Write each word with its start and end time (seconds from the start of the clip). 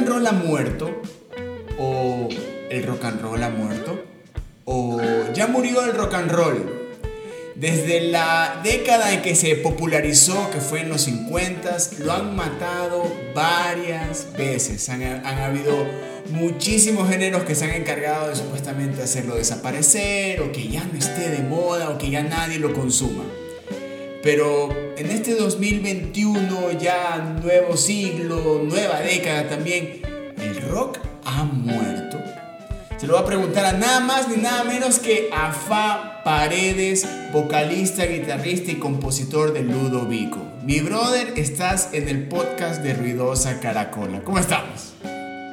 and 0.00 0.08
roll 0.08 0.26
ha 0.26 0.32
muerto? 0.32 1.02
¿O 1.78 2.28
el 2.70 2.82
rock 2.84 3.04
and 3.04 3.20
roll 3.20 3.42
ha 3.42 3.50
muerto? 3.50 4.02
¿O 4.64 4.98
ya 5.34 5.46
murió 5.46 5.84
el 5.84 5.94
rock 5.94 6.14
and 6.14 6.30
roll? 6.30 6.90
Desde 7.54 8.00
la 8.00 8.60
década 8.64 9.12
en 9.12 9.20
que 9.20 9.34
se 9.34 9.56
popularizó, 9.56 10.50
que 10.50 10.60
fue 10.60 10.80
en 10.80 10.88
los 10.88 11.02
50, 11.02 11.76
lo 11.98 12.12
han 12.12 12.34
matado 12.34 13.04
varias 13.34 14.28
veces. 14.38 14.88
Han, 14.88 15.02
han, 15.02 15.38
habido 15.38 15.86
muchísimos 16.30 17.06
géneros 17.10 17.42
que 17.42 17.54
se 17.54 17.66
han 17.66 17.72
encargado 17.72 18.30
de 18.30 18.36
supuestamente 18.36 19.02
hacerlo 19.02 19.34
desaparecer, 19.34 20.40
o 20.40 20.50
que 20.50 20.68
ya 20.68 20.82
no 20.90 20.98
esté 20.98 21.28
de 21.28 21.42
moda, 21.42 21.90
o 21.90 21.98
que 21.98 22.08
ya 22.08 22.22
nadie 22.22 22.58
lo 22.58 22.72
consuma. 22.72 23.24
Pero 24.22 24.89
en 25.00 25.10
este 25.10 25.34
2021, 25.34 26.72
ya 26.78 27.38
nuevo 27.42 27.74
siglo, 27.74 28.62
nueva 28.62 29.00
década 29.00 29.48
también, 29.48 30.02
el 30.38 30.60
rock 30.68 30.98
ha 31.24 31.42
muerto. 31.44 32.18
Se 32.98 33.06
lo 33.06 33.14
voy 33.14 33.22
a 33.22 33.24
preguntar 33.24 33.64
a 33.64 33.72
nada 33.72 34.00
más 34.00 34.28
ni 34.28 34.36
nada 34.36 34.62
menos 34.64 34.98
que 34.98 35.30
a 35.32 36.22
Paredes, 36.22 37.08
vocalista, 37.32 38.04
guitarrista 38.04 38.72
y 38.72 38.74
compositor 38.74 39.54
de 39.54 39.62
Ludovico. 39.62 40.38
Mi 40.66 40.80
brother, 40.80 41.32
estás 41.36 41.94
en 41.94 42.06
el 42.06 42.28
podcast 42.28 42.82
de 42.82 42.92
Ruidosa 42.92 43.58
Caracola. 43.58 44.20
¿Cómo 44.22 44.38
estamos? 44.38 44.92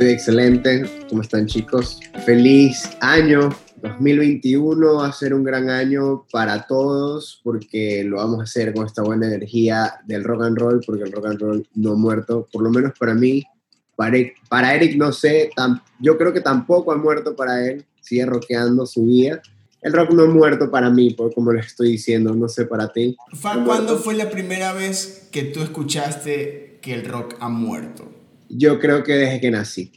Excelente. 0.02 0.84
¿Cómo 1.08 1.22
están 1.22 1.46
chicos? 1.46 2.02
Feliz 2.26 2.90
año 3.00 3.50
2021 3.82 4.96
va 4.96 5.08
a 5.08 5.14
ser 5.14 5.34
un 5.34 5.44
gran 5.44 5.70
año 5.70 6.26
para 6.32 6.66
todos 6.66 7.40
porque 7.44 8.04
lo 8.04 8.18
vamos 8.18 8.40
a 8.40 8.44
hacer 8.44 8.74
con 8.74 8.86
esta 8.86 9.04
buena 9.04 9.28
energía 9.28 10.00
del 10.06 10.24
rock 10.24 10.44
and 10.44 10.58
roll, 10.58 10.82
porque 10.86 11.04
el 11.04 11.12
rock 11.12 11.28
and 11.28 11.40
roll 11.40 11.68
no 11.76 11.92
ha 11.92 11.96
muerto, 11.96 12.48
por 12.52 12.64
lo 12.64 12.72
menos 12.72 12.94
para 12.98 13.14
mí. 13.14 13.44
Para, 13.96 14.18
para 14.50 14.76
Eric 14.76 14.96
no 14.96 15.12
sé, 15.12 15.50
yo 16.00 16.18
creo 16.18 16.34
que 16.34 16.42
tampoco 16.42 16.92
ha 16.92 16.98
muerto 16.98 17.36
para 17.36 17.66
él, 17.68 17.86
sigue 18.02 18.26
rockeando 18.26 18.86
su 18.86 19.06
vida. 19.06 19.42
El 19.82 19.94
rock 19.94 20.12
no 20.12 20.24
ha 20.24 20.28
muerto 20.28 20.70
para 20.72 20.90
mí, 20.90 21.14
por 21.14 21.34
como 21.34 21.52
lo 21.52 21.60
estoy 21.60 21.92
diciendo, 21.92 22.34
no 22.34 22.48
sé 22.48 22.66
para 22.66 22.92
ti. 22.92 23.16
¿Cuándo 23.42 23.98
fue 23.98 24.16
la 24.16 24.30
primera 24.30 24.74
vez 24.74 25.30
que 25.32 25.44
tú 25.44 25.62
escuchaste 25.62 26.80
que 26.82 26.94
el 26.94 27.06
rock 27.06 27.36
ha 27.40 27.50
muerto? 27.50 28.12
Yo 28.50 28.80
creo 28.80 29.04
que 29.04 29.14
desde 29.14 29.40
que 29.40 29.52
nací. 29.52 29.92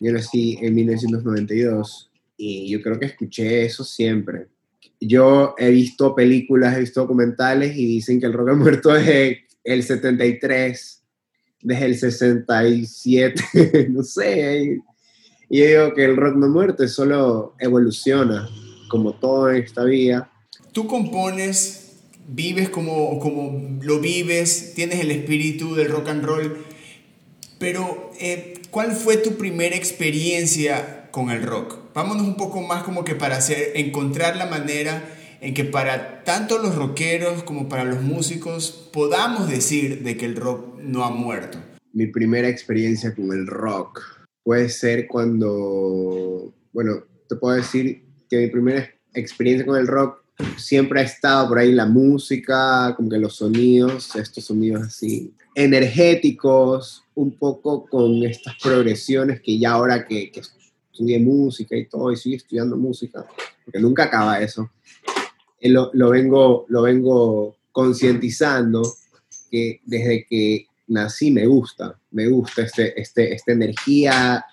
Yo 0.00 0.12
nací 0.12 0.58
en 0.60 0.74
1992 0.74 2.10
y 2.36 2.68
yo 2.68 2.82
creo 2.82 2.98
que 2.98 3.06
escuché 3.06 3.64
eso 3.64 3.84
siempre. 3.84 4.46
Yo 5.00 5.54
he 5.58 5.70
visto 5.70 6.14
películas, 6.14 6.76
he 6.76 6.80
visto 6.80 7.00
documentales 7.00 7.76
y 7.76 7.86
dicen 7.86 8.20
que 8.20 8.26
el 8.26 8.32
rock 8.32 8.50
ha 8.50 8.54
muerto 8.54 8.92
desde 8.92 9.44
el 9.62 9.82
73, 9.82 11.02
desde 11.62 11.84
el 11.86 11.96
67, 11.96 13.88
no 13.90 14.02
sé. 14.02 14.80
Y 15.50 15.58
yo 15.58 15.66
digo 15.66 15.94
que 15.94 16.04
el 16.04 16.16
rock 16.16 16.36
no 16.36 16.46
ha 16.46 16.50
muerto, 16.50 16.86
solo 16.88 17.54
evoluciona, 17.58 18.48
como 18.88 19.14
todo 19.14 19.50
en 19.50 19.62
esta 19.62 19.84
vida. 19.84 20.30
Tú 20.72 20.86
compones, 20.86 21.96
vives 22.28 22.68
como, 22.68 23.18
como 23.20 23.78
lo 23.82 24.00
vives, 24.00 24.72
tienes 24.74 25.00
el 25.00 25.10
espíritu 25.10 25.74
del 25.74 25.88
rock 25.88 26.08
and 26.08 26.24
roll, 26.24 26.56
pero 27.58 28.10
eh, 28.20 28.54
¿cuál 28.70 28.92
fue 28.92 29.16
tu 29.16 29.36
primera 29.36 29.76
experiencia 29.76 31.08
con 31.10 31.30
el 31.30 31.42
rock? 31.42 31.83
Vámonos 31.94 32.26
un 32.26 32.36
poco 32.36 32.60
más 32.60 32.82
como 32.82 33.04
que 33.04 33.14
para 33.14 33.36
hacer, 33.36 33.72
encontrar 33.76 34.36
la 34.36 34.46
manera 34.46 35.04
en 35.40 35.54
que 35.54 35.64
para 35.64 36.24
tanto 36.24 36.58
los 36.58 36.74
rockeros 36.74 37.42
como 37.44 37.68
para 37.68 37.84
los 37.84 38.02
músicos 38.02 38.88
podamos 38.92 39.48
decir 39.48 40.02
de 40.02 40.16
que 40.16 40.26
el 40.26 40.36
rock 40.36 40.78
no 40.80 41.04
ha 41.04 41.10
muerto. 41.10 41.58
Mi 41.92 42.06
primera 42.06 42.48
experiencia 42.48 43.14
con 43.14 43.32
el 43.32 43.46
rock 43.46 44.02
puede 44.42 44.68
ser 44.68 45.06
cuando, 45.06 46.52
bueno, 46.72 47.04
te 47.28 47.36
puedo 47.36 47.56
decir 47.56 48.04
que 48.28 48.38
mi 48.38 48.48
primera 48.48 48.88
experiencia 49.14 49.64
con 49.64 49.78
el 49.78 49.86
rock 49.86 50.24
siempre 50.56 51.00
ha 51.00 51.04
estado 51.04 51.48
por 51.48 51.58
ahí 51.58 51.72
la 51.72 51.86
música, 51.86 52.92
como 52.96 53.08
que 53.08 53.18
los 53.18 53.36
sonidos, 53.36 54.16
estos 54.16 54.44
sonidos 54.44 54.82
así 54.82 55.32
energéticos, 55.54 57.04
un 57.14 57.38
poco 57.38 57.86
con 57.86 58.24
estas 58.24 58.54
progresiones 58.60 59.40
que 59.40 59.56
ya 59.56 59.72
ahora 59.72 60.04
que, 60.04 60.32
que 60.32 60.42
estudié 60.94 61.18
música 61.18 61.76
y 61.76 61.86
todo, 61.86 62.12
y 62.12 62.16
sigo 62.16 62.36
estudiando 62.36 62.76
música, 62.76 63.26
porque 63.64 63.80
nunca 63.80 64.04
acaba 64.04 64.40
eso. 64.40 64.70
Eh, 65.60 65.68
lo, 65.68 65.90
lo 65.92 66.10
vengo, 66.10 66.66
lo 66.68 66.82
vengo 66.82 67.56
concientizando 67.72 68.82
que 69.50 69.80
desde 69.84 70.24
que 70.28 70.66
nací 70.86 71.32
me 71.32 71.46
gusta, 71.46 71.98
me 72.12 72.28
gusta 72.28 72.62
este, 72.62 73.00
este, 73.00 73.34
esta 73.34 73.52
energía 73.52 74.44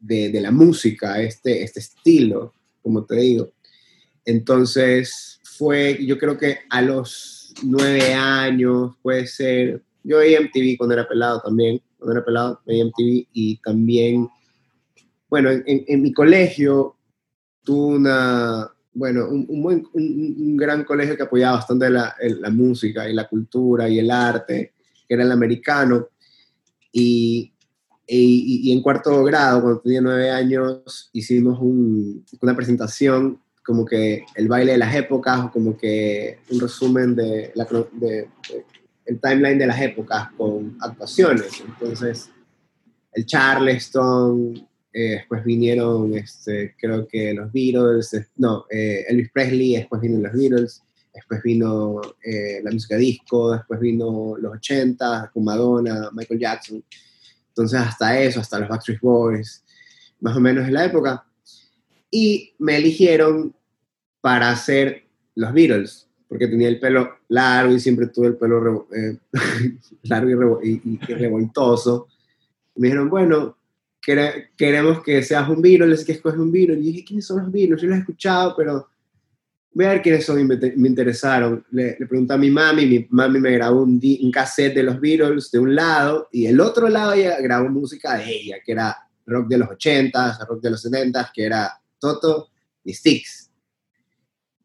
de, 0.00 0.30
de, 0.30 0.40
la 0.40 0.50
música, 0.50 1.22
este, 1.22 1.62
este 1.62 1.80
estilo, 1.80 2.52
como 2.82 3.04
te 3.04 3.16
digo. 3.16 3.52
Entonces 4.24 5.38
fue, 5.44 6.04
yo 6.04 6.18
creo 6.18 6.36
que 6.36 6.58
a 6.70 6.82
los 6.82 7.54
nueve 7.62 8.12
años, 8.14 8.96
puede 9.02 9.26
ser, 9.26 9.82
yo 10.02 10.18
veía 10.18 10.40
MTV 10.40 10.76
cuando 10.76 10.94
era 10.94 11.08
pelado 11.08 11.40
también, 11.40 11.80
cuando 11.98 12.16
era 12.16 12.24
pelado 12.24 12.60
veía 12.66 12.84
MTV 12.84 13.28
y 13.32 13.56
también 13.58 14.28
bueno, 15.34 15.50
en, 15.50 16.00
mi 16.00 16.12
colegio 16.12 16.96
tuve 17.64 17.96
una, 17.96 18.70
bueno, 18.92 19.28
un, 19.28 19.62
buen, 19.64 19.84
un, 19.92 20.56
gran 20.56 20.84
colegio 20.84 21.16
que 21.16 21.24
apoyaba 21.24 21.56
bastante 21.56 21.90
la, 21.90 22.14
la, 22.20 22.50
música 22.50 23.08
y 23.08 23.12
la 23.12 23.26
cultura 23.26 23.88
y 23.88 23.98
el 23.98 24.12
arte, 24.12 24.74
que 25.08 25.14
era 25.14 25.24
el 25.24 25.32
americano. 25.32 26.06
Y, 26.92 27.52
y, 28.06 28.70
en 28.70 28.80
cuarto 28.80 29.24
grado, 29.24 29.62
cuando 29.62 29.80
tenía 29.80 30.00
nueve 30.00 30.30
años, 30.30 31.10
hicimos 31.12 31.58
una 31.60 32.54
presentación 32.54 33.40
como 33.64 33.84
que 33.84 34.24
el 34.36 34.46
baile 34.46 34.70
de 34.70 34.78
las 34.78 34.94
épocas, 34.94 35.46
o 35.46 35.50
como 35.50 35.76
que 35.76 36.38
un 36.52 36.60
resumen 36.60 37.16
de, 37.16 37.50
la, 37.56 37.66
de, 37.90 38.28
el 39.04 39.20
timeline 39.20 39.58
de 39.58 39.66
las 39.66 39.80
épocas 39.80 40.28
con 40.36 40.76
actuaciones. 40.80 41.60
Entonces, 41.66 42.30
el 43.14 43.26
Charleston, 43.26 44.68
eh, 44.96 45.16
después 45.16 45.42
vinieron, 45.44 46.14
este, 46.14 46.76
creo 46.78 47.08
que 47.08 47.34
los 47.34 47.52
Beatles, 47.52 48.16
no, 48.36 48.64
eh, 48.70 49.04
Elvis 49.08 49.32
Presley, 49.32 49.74
después 49.74 50.00
vinieron 50.00 50.22
los 50.22 50.32
Beatles, 50.32 50.82
después 51.12 51.42
vino 51.42 52.00
eh, 52.24 52.60
la 52.62 52.70
música 52.70 52.96
disco, 52.96 53.50
después 53.50 53.80
vino 53.80 54.36
los 54.38 54.54
80 54.54 55.32
con 55.34 55.42
Madonna, 55.42 56.10
Michael 56.12 56.38
Jackson. 56.38 56.84
Entonces 57.48 57.80
hasta 57.80 58.20
eso, 58.20 58.38
hasta 58.38 58.60
los 58.60 58.68
Backstreet 58.68 59.00
Boys, 59.00 59.64
más 60.20 60.36
o 60.36 60.40
menos 60.40 60.64
en 60.68 60.74
la 60.74 60.84
época. 60.84 61.26
Y 62.08 62.54
me 62.60 62.76
eligieron 62.76 63.52
para 64.20 64.50
hacer 64.50 65.08
los 65.34 65.52
Beatles, 65.52 66.06
porque 66.28 66.46
tenía 66.46 66.68
el 66.68 66.78
pelo 66.78 67.16
largo 67.26 67.74
y 67.74 67.80
siempre 67.80 68.06
tuve 68.06 68.28
el 68.28 68.36
pelo 68.36 68.86
largo 70.04 70.60
y, 70.62 70.70
y, 70.70 71.00
y 71.08 71.14
revoltoso. 71.14 72.06
Me 72.76 72.86
dijeron, 72.86 73.10
bueno, 73.10 73.56
queremos 74.04 75.02
que 75.02 75.22
seas 75.22 75.48
un 75.48 75.62
Beatles, 75.62 76.04
que 76.04 76.12
escoges 76.12 76.38
un 76.38 76.52
Beatles. 76.52 76.78
Y 76.78 76.92
dije, 76.92 77.04
¿quiénes 77.04 77.26
son 77.26 77.42
los 77.42 77.52
Beatles? 77.52 77.80
Yo 77.80 77.88
los 77.88 77.96
he 77.96 78.00
escuchado, 78.00 78.54
pero 78.56 78.88
ver 79.72 80.02
quiénes 80.02 80.24
son 80.24 80.40
y 80.40 80.44
me, 80.44 80.88
interesaron. 80.88 81.64
Le, 81.70 81.96
le, 81.98 82.06
pregunté 82.06 82.34
a 82.34 82.38
mi 82.38 82.50
mami, 82.50 82.86
mi 82.86 83.06
mami 83.10 83.40
me 83.40 83.50
grabó 83.52 83.82
un, 83.82 84.00
un, 84.22 84.30
cassette 84.30 84.74
de 84.74 84.82
los 84.82 85.00
Beatles 85.00 85.50
de 85.50 85.58
un 85.58 85.74
lado 85.74 86.28
y 86.32 86.46
el 86.46 86.60
otro 86.60 86.88
lado 86.88 87.12
ella 87.12 87.40
grabó 87.40 87.68
música 87.68 88.16
de 88.16 88.30
ella, 88.30 88.56
que 88.64 88.72
era 88.72 88.96
rock 89.26 89.48
de 89.48 89.58
los 89.58 89.68
80s, 89.68 90.46
rock 90.48 90.62
de 90.62 90.70
los 90.70 90.84
70s, 90.84 91.30
que 91.34 91.44
era 91.44 91.80
Toto 91.98 92.50
y 92.84 92.92
Styx. 92.92 93.50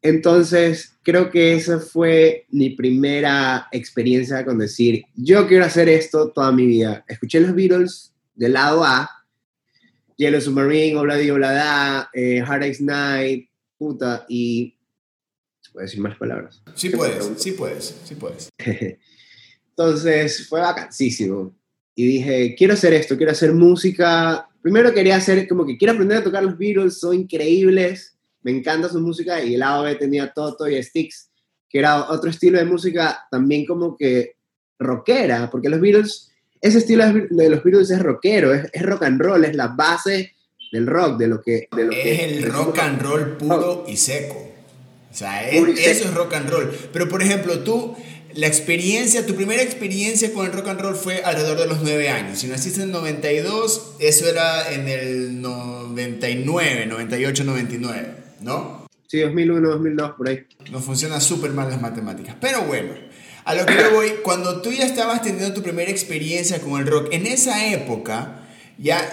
Entonces, 0.02 0.96
creo 1.02 1.30
que 1.30 1.54
esa 1.54 1.78
fue 1.78 2.46
mi 2.50 2.70
primera 2.70 3.68
experiencia 3.70 4.44
con 4.44 4.58
decir, 4.58 5.04
yo 5.14 5.46
quiero 5.46 5.64
hacer 5.64 5.88
esto 5.88 6.30
toda 6.30 6.52
mi 6.52 6.66
vida. 6.66 7.04
Escuché 7.06 7.40
los 7.40 7.54
Beatles 7.54 8.14
del 8.34 8.54
lado 8.54 8.82
A 8.84 9.10
Yellow 10.20 10.38
Submarine, 10.38 10.98
Obladi 10.98 11.30
Oblada, 11.30 12.10
eh, 12.12 12.42
Hard 12.46 12.66
Ice 12.66 12.84
Night, 12.84 13.48
puta, 13.78 14.26
y... 14.28 14.76
¿Se 15.62 15.72
puede 15.72 15.86
decir 15.86 16.00
más 16.00 16.18
palabras? 16.18 16.62
Sí 16.74 16.90
puedes, 16.90 17.30
sí 17.38 17.52
puedes, 17.52 17.98
sí 18.04 18.14
puedes. 18.16 18.50
Entonces 19.70 20.46
fue 20.46 20.60
vacancísimo. 20.60 21.56
Y 21.94 22.06
dije, 22.06 22.54
quiero 22.54 22.74
hacer 22.74 22.92
esto, 22.92 23.16
quiero 23.16 23.32
hacer 23.32 23.54
música. 23.54 24.46
Primero 24.60 24.92
quería 24.92 25.16
hacer 25.16 25.48
como 25.48 25.64
que 25.64 25.78
quiero 25.78 25.94
aprender 25.94 26.18
a 26.18 26.24
tocar 26.24 26.42
los 26.42 26.58
Beatles, 26.58 27.00
son 27.00 27.14
increíbles, 27.14 28.18
me 28.42 28.50
encanta 28.50 28.90
su 28.90 29.00
música. 29.00 29.42
Y 29.42 29.54
el 29.54 29.60
lado 29.60 29.84
B 29.84 29.94
tenía 29.94 30.34
Toto 30.34 30.68
y 30.68 30.82
Sticks, 30.82 31.30
que 31.66 31.78
era 31.78 32.10
otro 32.10 32.28
estilo 32.28 32.58
de 32.58 32.66
música 32.66 33.26
también 33.30 33.64
como 33.64 33.96
que 33.96 34.36
rockera, 34.78 35.48
porque 35.50 35.70
los 35.70 35.80
Beatles 35.80 36.29
ese 36.60 36.78
estilo 36.78 37.04
de 37.30 37.48
los 37.48 37.62
Beatles 37.62 37.90
es 37.90 38.00
rockero, 38.00 38.52
es, 38.54 38.82
rock 38.82 39.04
and 39.04 39.20
roll, 39.20 39.44
es 39.44 39.54
la 39.54 39.68
base 39.68 40.34
del 40.72 40.86
rock, 40.86 41.18
de 41.18 41.28
lo 41.28 41.42
que... 41.42 41.68
es 41.70 42.20
el 42.20 42.52
rock 42.52 42.78
and 42.78 43.02
roll 43.02 43.36
puro 43.36 43.84
y 43.88 43.96
seco. 43.96 44.50
O 45.10 45.14
sea, 45.14 45.48
eso 45.48 45.66
es 46.04 46.14
rock 46.14 46.34
and 46.34 46.50
roll. 46.50 46.70
Pero 46.92 47.08
por 47.08 47.22
ejemplo, 47.22 47.60
tú, 47.60 47.96
la 48.34 48.46
experiencia, 48.46 49.26
tu 49.26 49.34
primera 49.34 49.62
experiencia 49.62 50.32
con 50.32 50.46
el 50.46 50.52
rock 50.52 50.68
and 50.68 50.80
roll 50.80 50.94
fue 50.94 51.22
alrededor 51.24 51.58
de 51.58 51.66
los 51.66 51.82
9 51.82 52.08
años. 52.10 52.38
Si 52.38 52.46
naciste 52.46 52.82
en 52.82 52.88
el 52.88 52.92
92, 52.92 53.96
eso 53.98 54.28
era 54.28 54.72
en 54.72 54.86
el 54.86 55.40
99, 55.40 56.86
98, 56.86 57.44
99, 57.44 58.14
¿no? 58.40 58.86
Sí, 59.08 59.18
2001, 59.18 59.68
2002, 59.70 60.12
por 60.12 60.28
ahí. 60.28 60.46
Nos 60.70 60.84
funciona 60.84 61.18
súper 61.18 61.50
mal 61.50 61.68
las 61.68 61.80
matemáticas. 61.80 62.36
Pero 62.40 62.62
bueno, 62.62 62.92
a 63.44 63.54
lo 63.54 63.66
que 63.66 63.74
yo 63.74 63.90
voy, 63.92 64.10
cuando 64.22 64.62
tú 64.62 64.72
ya 64.72 64.84
estabas 64.84 65.22
teniendo 65.22 65.54
tu 65.54 65.62
primera 65.62 65.90
experiencia 65.90 66.60
con 66.60 66.80
el 66.80 66.86
rock, 66.86 67.08
en 67.12 67.26
esa 67.26 67.66
época, 67.72 68.42
ya 68.78 69.08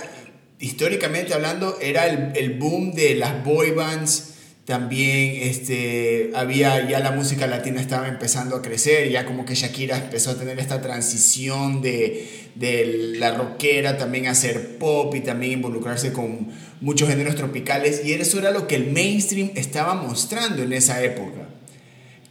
históricamente 0.59 1.33
hablando, 1.33 1.77
era 1.81 2.07
el, 2.07 2.31
el 2.35 2.57
boom 2.57 2.93
de 2.93 3.15
las 3.15 3.43
boy 3.43 3.71
bands 3.71 4.33
también 4.67 5.47
este, 5.47 6.31
había 6.35 6.85
ya 6.89 6.99
la 6.99 7.11
música 7.11 7.47
latina 7.47 7.79
estaba 7.79 8.09
empezando 8.09 8.53
a 8.57 8.61
crecer, 8.61 9.09
ya 9.09 9.25
como 9.25 9.45
que 9.45 9.55
Shakira 9.55 9.97
empezó 9.97 10.31
a 10.31 10.35
tener 10.37 10.59
esta 10.59 10.81
transición 10.81 11.81
de, 11.81 12.49
de 12.55 13.13
la 13.17 13.31
rockera 13.31 13.97
también 13.97 14.27
a 14.27 14.35
ser 14.35 14.77
pop 14.77 15.15
y 15.15 15.21
también 15.21 15.53
involucrarse 15.53 16.11
con 16.11 16.49
muchos 16.81 17.07
géneros 17.07 17.35
tropicales 17.35 18.01
y 18.03 18.11
eso 18.11 18.39
era 18.39 18.51
lo 18.51 18.67
que 18.67 18.75
el 18.75 18.91
mainstream 18.91 19.51
estaba 19.55 19.95
mostrando 19.95 20.61
en 20.63 20.73
esa 20.73 21.01
época. 21.01 21.47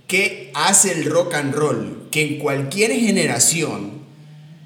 ¿Qué 0.07 0.51
hace 0.55 0.93
el 0.93 1.05
rock 1.11 1.35
and 1.35 1.55
roll? 1.55 2.09
Que 2.11 2.23
en 2.23 2.39
cualquier 2.39 2.93
generación 2.93 3.93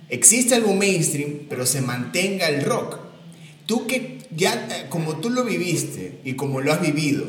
existe 0.08 0.54
algo 0.54 0.74
mainstream, 0.74 1.46
pero 1.48 1.66
se 1.66 1.80
mantenga 1.80 2.48
el 2.48 2.64
rock. 2.64 2.98
Tú 3.66 3.86
que 3.86 4.18
ya, 4.34 4.88
como 4.90 5.16
tú 5.16 5.30
lo 5.30 5.44
viviste 5.44 6.20
y 6.24 6.34
como 6.34 6.60
lo 6.60 6.72
has 6.72 6.82
vivido, 6.82 7.26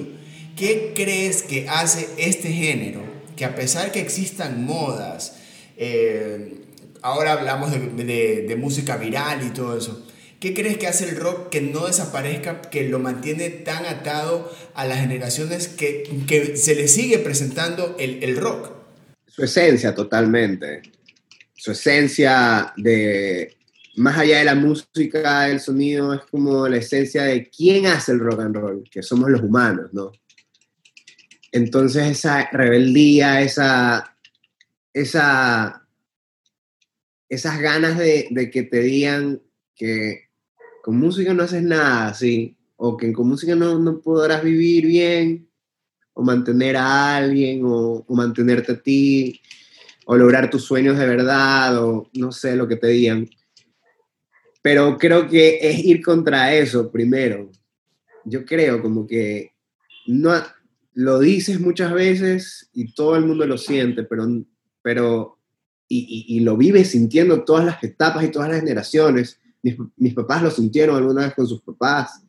¿Qué 0.55 0.91
crees 0.95 1.43
que 1.43 1.67
hace 1.69 2.07
este 2.17 2.51
género? 2.51 3.01
Que 3.35 3.45
a 3.45 3.55
pesar 3.55 3.91
que 3.91 3.99
existan 3.99 4.65
modas, 4.65 5.37
eh, 5.77 6.65
ahora 7.01 7.33
hablamos 7.33 7.71
de, 7.71 8.55
música 8.59 8.97
viral 8.97 9.43
y 9.43 9.49
todo 9.51 9.77
eso, 9.77 10.05
¿qué 10.41 10.53
crees 10.53 10.77
que 10.77 10.87
hace 10.87 11.07
el 11.07 11.15
rock 11.15 11.47
que 11.47 11.61
no 11.61 11.87
desaparezca, 11.87 12.59
que 12.59 12.89
lo 12.89 12.99
mantiene 12.99 13.49
tan 13.49 13.85
atado 13.85 14.51
a 14.73 14.85
las 14.85 14.99
generaciones 14.99 15.69
que, 15.69 16.03
que 16.27 16.57
se 16.57 16.75
le 16.75 16.89
sigue 16.89 17.19
presentando 17.19 17.95
el, 17.97 18.21
el 18.21 18.35
rock? 18.35 18.71
Su 19.27 19.43
esencia 19.45 19.95
totalmente. 19.95 20.81
Su 21.53 21.71
esencia 21.71 22.73
de, 22.75 23.55
más 23.95 24.17
allá 24.17 24.39
de 24.39 24.45
la 24.45 24.55
música, 24.55 25.47
el 25.47 25.59
sonido, 25.59 26.13
es 26.13 26.21
como 26.29 26.67
la 26.67 26.77
esencia 26.77 27.23
de 27.23 27.49
quién 27.49 27.85
hace 27.85 28.11
el 28.11 28.19
rock 28.19 28.41
and 28.41 28.55
roll, 28.55 28.83
que 28.89 29.03
somos 29.03 29.29
los 29.29 29.41
humanos, 29.41 29.89
¿no? 29.93 30.11
Entonces 31.51 32.07
esa 32.07 32.49
rebeldía, 32.51 33.41
esa, 33.41 34.17
esa, 34.93 35.85
esas 37.27 37.59
ganas 37.59 37.97
de, 37.97 38.49
que 38.51 38.63
te 38.63 38.79
digan 38.79 39.41
que 39.75 40.30
con 40.81 40.97
música 40.97 41.33
no 41.33 41.43
haces 41.43 41.63
nada, 41.63 42.13
¿sí? 42.13 42.57
O 42.75 42.97
que 42.97 43.11
con 43.13 43.27
música 43.27 43.55
no, 43.55 43.79
no 43.79 43.99
podrás 43.99 44.43
vivir 44.43 44.85
bien, 44.85 45.49
o 46.13 46.23
mantener 46.23 46.75
a 46.77 47.17
alguien, 47.17 47.63
o, 47.63 48.05
o, 48.07 48.15
mantenerte 48.15 48.73
a 48.73 48.81
ti, 48.81 49.39
o 50.05 50.17
lograr 50.17 50.49
tus 50.49 50.63
sueños 50.63 50.97
de 50.97 51.05
verdad, 51.05 51.83
o 51.83 52.09
no 52.13 52.31
sé 52.31 52.55
lo 52.55 52.67
que 52.67 52.75
te 52.75 52.87
digan. 52.87 53.29
Pero 54.61 54.97
creo 54.97 55.27
que 55.27 55.59
es 55.61 55.83
ir 55.85 56.01
contra 56.01 56.53
eso 56.53 56.91
primero. 56.91 57.49
Yo 58.25 58.45
creo 58.45 58.81
como 58.81 59.07
que 59.07 59.51
no, 60.07 60.33
lo 60.93 61.19
dices 61.19 61.59
muchas 61.59 61.93
veces 61.93 62.69
y 62.73 62.93
todo 62.93 63.15
el 63.15 63.25
mundo 63.25 63.45
lo 63.45 63.57
siente, 63.57 64.03
pero, 64.03 64.27
pero 64.81 65.37
y, 65.87 66.39
lo 66.41 66.55
vives 66.55 66.91
sintiendo 66.91 67.43
todas 67.43 67.65
las 67.65 67.83
etapas 67.83 68.23
y 68.23 68.29
todas 68.29 68.49
las 68.49 68.59
generaciones. 68.59 69.40
Mis, 69.61 70.13
papás 70.13 70.41
lo 70.41 70.51
sintieron 70.51 70.95
alguna 70.95 71.25
vez 71.25 71.35
con 71.35 71.47
sus 71.47 71.61
papás, 71.61 72.23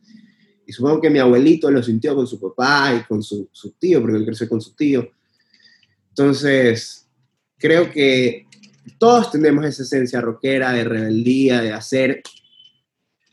y 0.67 0.73
supongo 0.73 1.01
que 1.01 1.11
mi 1.11 1.19
abuelito 1.19 1.71
lo 1.71 1.83
sintió 1.83 2.15
con 2.15 2.27
su 2.27 2.41
papá 2.41 2.95
y 2.95 3.05
con 3.05 3.23
su, 3.23 3.49
su 3.51 3.73
tío, 3.73 4.01
porque 4.01 4.19
él 4.19 4.27
creció 4.27 4.49
con 4.49 4.61
su 4.61 4.75
tío. 4.75 5.09
Entonces, 6.11 7.09
creo 7.59 7.91
que 7.91 8.47
todos 8.99 9.31
tenemos 9.31 9.65
esa 9.65 9.83
esencia 9.83 10.21
rockera 10.21 10.73
de 10.73 10.85
rebeldía, 10.85 11.61
de 11.61 11.73
hacer 11.73 12.23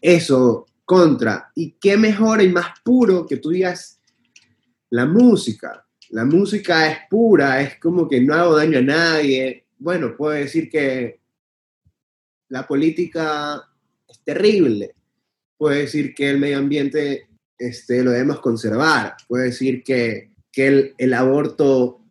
eso 0.01 0.65
contra. 0.85 1.51
Y 1.55 1.73
qué 1.73 1.97
mejor 1.97 2.41
y 2.41 2.49
más 2.49 2.79
puro 2.83 3.25
que 3.25 3.37
tú 3.37 3.49
digas, 3.49 3.99
la 4.89 5.05
música. 5.05 5.85
La 6.09 6.25
música 6.25 6.91
es 6.91 6.99
pura, 7.09 7.61
es 7.61 7.79
como 7.79 8.07
que 8.07 8.21
no 8.21 8.33
hago 8.33 8.55
daño 8.55 8.79
a 8.79 8.83
nadie. 8.83 9.65
Bueno, 9.77 10.15
puedo 10.17 10.33
decir 10.33 10.69
que 10.69 11.19
la 12.47 12.65
política 12.65 13.68
es 14.09 14.19
terrible. 14.23 14.95
Puedo 15.57 15.75
decir 15.75 16.13
que 16.13 16.29
el 16.29 16.39
medio 16.39 16.57
ambiente 16.57 17.27
este, 17.57 18.03
lo 18.03 18.11
debemos 18.11 18.39
conservar. 18.39 19.15
Puedo 19.27 19.43
decir 19.43 19.83
que, 19.83 20.31
que 20.51 20.67
el, 20.67 20.95
el 20.97 21.13
aborto 21.13 22.05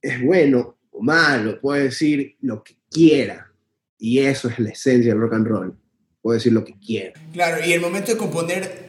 es 0.00 0.22
bueno 0.22 0.78
o 0.90 1.02
malo. 1.02 1.60
Puedo 1.60 1.82
decir 1.82 2.36
lo 2.40 2.62
que 2.62 2.76
quiera. 2.90 3.52
Y 3.98 4.20
eso 4.20 4.48
es 4.48 4.58
la 4.58 4.70
esencia 4.70 5.12
del 5.12 5.20
rock 5.20 5.34
and 5.34 5.46
roll. 5.46 5.78
Puedo 6.22 6.34
decir 6.34 6.52
lo 6.52 6.64
que 6.64 6.78
quiera. 6.78 7.20
Claro, 7.32 7.64
y 7.64 7.72
el 7.72 7.80
momento 7.80 8.12
de 8.12 8.18
componer 8.18 8.86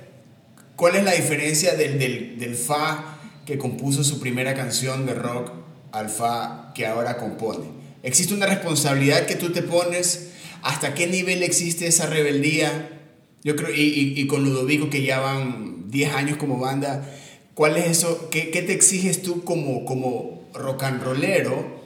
¿Cuál 0.78 0.96
es 0.96 1.04
la 1.04 1.14
diferencia 1.14 1.74
del, 1.74 1.98
del, 1.98 2.38
del, 2.38 2.54
Fa 2.54 3.18
que 3.48 3.58
compuso 3.58 4.04
su 4.04 4.20
primera 4.20 4.54
canción 4.54 5.08
de 5.08 5.16
rock 5.16 5.52
al 5.92 6.08
Fa 6.08 6.72
que 6.76 6.86
ahora 6.86 7.18
compone? 7.18 7.66
¿Existe 8.04 8.36
una 8.36 8.46
responsabilidad 8.46 9.26
que 9.26 9.36
tú 9.36 9.50
te 9.50 9.64
pones? 9.64 10.27
¿Hasta 10.62 10.94
qué 10.94 11.08
nivel 11.08 11.44
existe 11.44 11.88
esa 11.88 12.06
rebeldía? 12.08 13.02
Yo 13.44 13.56
creo, 13.56 13.74
y, 13.74 14.14
y, 14.16 14.28
con 14.28 14.44
Ludovico, 14.44 14.90
que 14.90 15.04
ya 15.04 15.20
van 15.20 15.90
10 15.90 16.14
años 16.14 16.38
como 16.38 16.60
banda, 16.60 17.10
¿cuál 17.54 17.78
es 17.78 17.88
eso? 17.88 18.30
¿Qué, 18.30 18.50
qué 18.52 18.62
te 18.62 18.74
exiges 18.74 19.22
tú 19.22 19.44
como, 19.44 19.86
como 19.86 20.50
rock 20.54 20.84
and 20.84 21.04
rollero, 21.04 21.82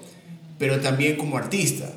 pero 0.57 0.79
también 0.79 1.17
como 1.17 1.37
artista? 1.37 1.91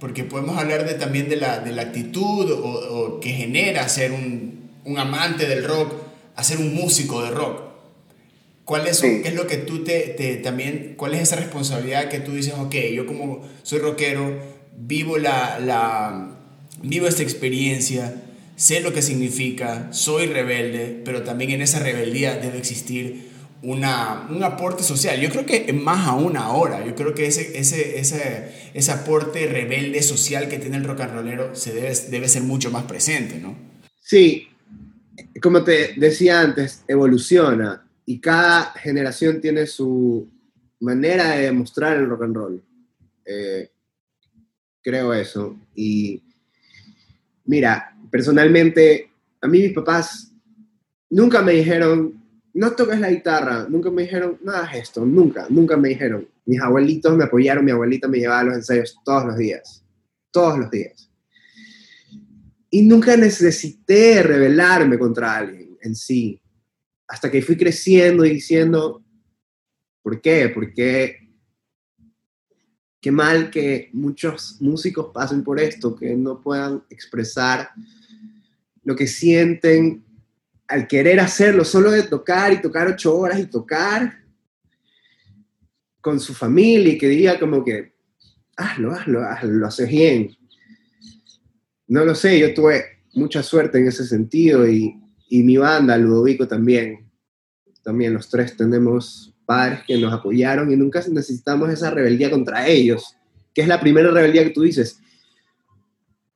Porque 0.00 0.24
podemos 0.24 0.58
hablar 0.58 0.86
de, 0.86 0.94
también 0.94 1.28
de 1.28 1.36
la, 1.36 1.60
de 1.60 1.72
la 1.72 1.82
actitud 1.82 2.50
o, 2.50 2.56
o 2.56 3.20
que 3.20 3.30
genera 3.30 3.88
ser 3.88 4.12
un, 4.12 4.70
un 4.84 4.98
amante 4.98 5.46
del 5.46 5.64
rock, 5.64 5.94
a 6.36 6.44
ser 6.44 6.58
un 6.58 6.74
músico 6.74 7.22
de 7.22 7.30
rock. 7.30 7.74
¿Cuál 8.64 8.86
es, 8.86 9.00
¿Qué 9.00 9.22
es 9.28 9.34
lo 9.34 9.46
que 9.46 9.58
tú 9.58 9.84
te, 9.84 10.40
también, 10.42 10.94
cuál 10.96 11.14
es 11.14 11.20
esa 11.20 11.36
responsabilidad 11.36 12.08
que 12.08 12.20
tú 12.20 12.32
dices, 12.32 12.54
ok, 12.56 12.74
yo 12.94 13.06
como 13.06 13.42
soy 13.62 13.78
rockero, 13.80 14.38
vivo, 14.76 15.18
la, 15.18 15.58
la, 15.58 16.36
vivo 16.82 17.06
esta 17.06 17.22
experiencia, 17.22 18.22
sé 18.56 18.80
lo 18.80 18.92
que 18.92 19.02
significa, 19.02 19.92
soy 19.92 20.26
rebelde, 20.26 21.02
pero 21.04 21.22
también 21.22 21.50
en 21.50 21.62
esa 21.62 21.80
rebeldía 21.80 22.36
debe 22.36 22.58
existir 22.58 23.34
una, 23.62 24.26
un 24.30 24.42
aporte 24.44 24.82
social. 24.82 25.20
Yo 25.20 25.30
creo 25.30 25.46
que 25.46 25.72
más 25.72 26.06
aún 26.06 26.36
ahora, 26.36 26.84
yo 26.84 26.94
creo 26.94 27.14
que 27.14 27.26
ese, 27.26 27.58
ese, 27.58 27.98
ese, 27.98 28.70
ese 28.74 28.92
aporte 28.92 29.46
rebelde 29.46 30.02
social 30.02 30.48
que 30.48 30.58
tiene 30.58 30.76
el 30.76 30.84
rock 30.84 31.00
and 31.00 31.14
rollero 31.14 31.54
se 31.54 31.72
debe, 31.72 31.92
debe 32.10 32.28
ser 32.28 32.42
mucho 32.42 32.70
más 32.70 32.84
presente, 32.84 33.38
¿no? 33.38 33.56
Sí, 34.00 34.48
como 35.40 35.64
te 35.64 35.94
decía 35.96 36.40
antes, 36.40 36.84
evoluciona 36.88 37.86
y 38.06 38.20
cada 38.20 38.72
generación 38.72 39.40
tiene 39.40 39.66
su 39.66 40.28
manera 40.80 41.30
de 41.30 41.44
demostrar 41.44 41.96
el 41.96 42.08
rock 42.08 42.22
and 42.24 42.36
roll. 42.36 42.62
Eh, 43.24 43.70
creo 44.84 45.12
eso. 45.14 45.58
Y 45.74 46.22
mira, 47.46 47.96
personalmente, 48.10 49.10
a 49.40 49.48
mí 49.48 49.60
mis 49.60 49.72
papás 49.72 50.32
nunca 51.10 51.42
me 51.42 51.52
dijeron, 51.52 52.22
no 52.52 52.72
toques 52.72 53.00
la 53.00 53.10
guitarra, 53.10 53.66
nunca 53.68 53.90
me 53.90 54.02
dijeron, 54.02 54.38
nada 54.44 54.70
es 54.70 54.82
esto, 54.82 55.04
nunca, 55.04 55.46
nunca 55.48 55.76
me 55.76 55.88
dijeron. 55.88 56.28
Mis 56.44 56.60
abuelitos 56.60 57.16
me 57.16 57.24
apoyaron, 57.24 57.64
mi 57.64 57.72
abuelita 57.72 58.06
me 58.06 58.18
llevaba 58.18 58.40
a 58.40 58.44
los 58.44 58.54
ensayos 58.54 58.96
todos 59.04 59.24
los 59.24 59.36
días, 59.36 59.82
todos 60.30 60.58
los 60.58 60.70
días. 60.70 61.10
Y 62.70 62.82
nunca 62.82 63.16
necesité 63.16 64.22
rebelarme 64.22 64.98
contra 64.98 65.36
alguien 65.36 65.76
en 65.80 65.96
sí, 65.96 66.40
hasta 67.08 67.30
que 67.30 67.42
fui 67.42 67.56
creciendo 67.56 68.24
y 68.24 68.30
diciendo, 68.30 69.02
¿por 70.02 70.20
qué? 70.20 70.50
Porque 70.52 70.74
qué 70.74 71.23
mal 73.10 73.50
que 73.50 73.90
muchos 73.92 74.60
músicos 74.60 75.10
pasen 75.12 75.42
por 75.42 75.60
esto, 75.60 75.94
que 75.94 76.14
no 76.16 76.40
puedan 76.40 76.82
expresar 76.90 77.70
lo 78.82 78.94
que 78.94 79.06
sienten 79.06 80.04
al 80.68 80.86
querer 80.86 81.20
hacerlo, 81.20 81.64
solo 81.64 81.90
de 81.90 82.04
tocar 82.04 82.52
y 82.52 82.60
tocar 82.60 82.88
ocho 82.88 83.16
horas 83.16 83.38
y 83.38 83.46
tocar 83.46 84.22
con 86.00 86.20
su 86.20 86.34
familia 86.34 86.92
y 86.92 86.98
que 86.98 87.08
diga 87.08 87.38
como 87.38 87.64
que, 87.64 87.94
hazlo, 88.56 88.92
hazlo, 88.92 89.22
hazlo, 89.22 89.52
lo 89.52 89.66
haces 89.66 89.88
bien 89.88 90.36
no 91.86 92.04
lo 92.04 92.14
sé, 92.14 92.38
yo 92.38 92.54
tuve 92.54 92.84
mucha 93.12 93.42
suerte 93.42 93.78
en 93.78 93.88
ese 93.88 94.06
sentido 94.06 94.66
y, 94.68 95.00
mi 95.30 95.56
banda, 95.56 95.98
Ludovico 95.98 96.46
también. 96.46 97.10
También 97.82 98.14
los 98.14 98.30
tres 98.30 98.56
tenemos 98.56 99.33
padres 99.44 99.80
que 99.86 99.98
nos 99.98 100.12
apoyaron 100.12 100.70
y 100.70 100.76
nunca 100.76 101.02
necesitamos 101.10 101.70
esa 101.70 101.90
rebeldía 101.90 102.30
contra 102.30 102.66
ellos, 102.66 103.16
que 103.54 103.62
es 103.62 103.68
la 103.68 103.80
primera 103.80 104.10
rebeldía 104.10 104.44
que 104.44 104.50
tú 104.50 104.62
dices. 104.62 105.00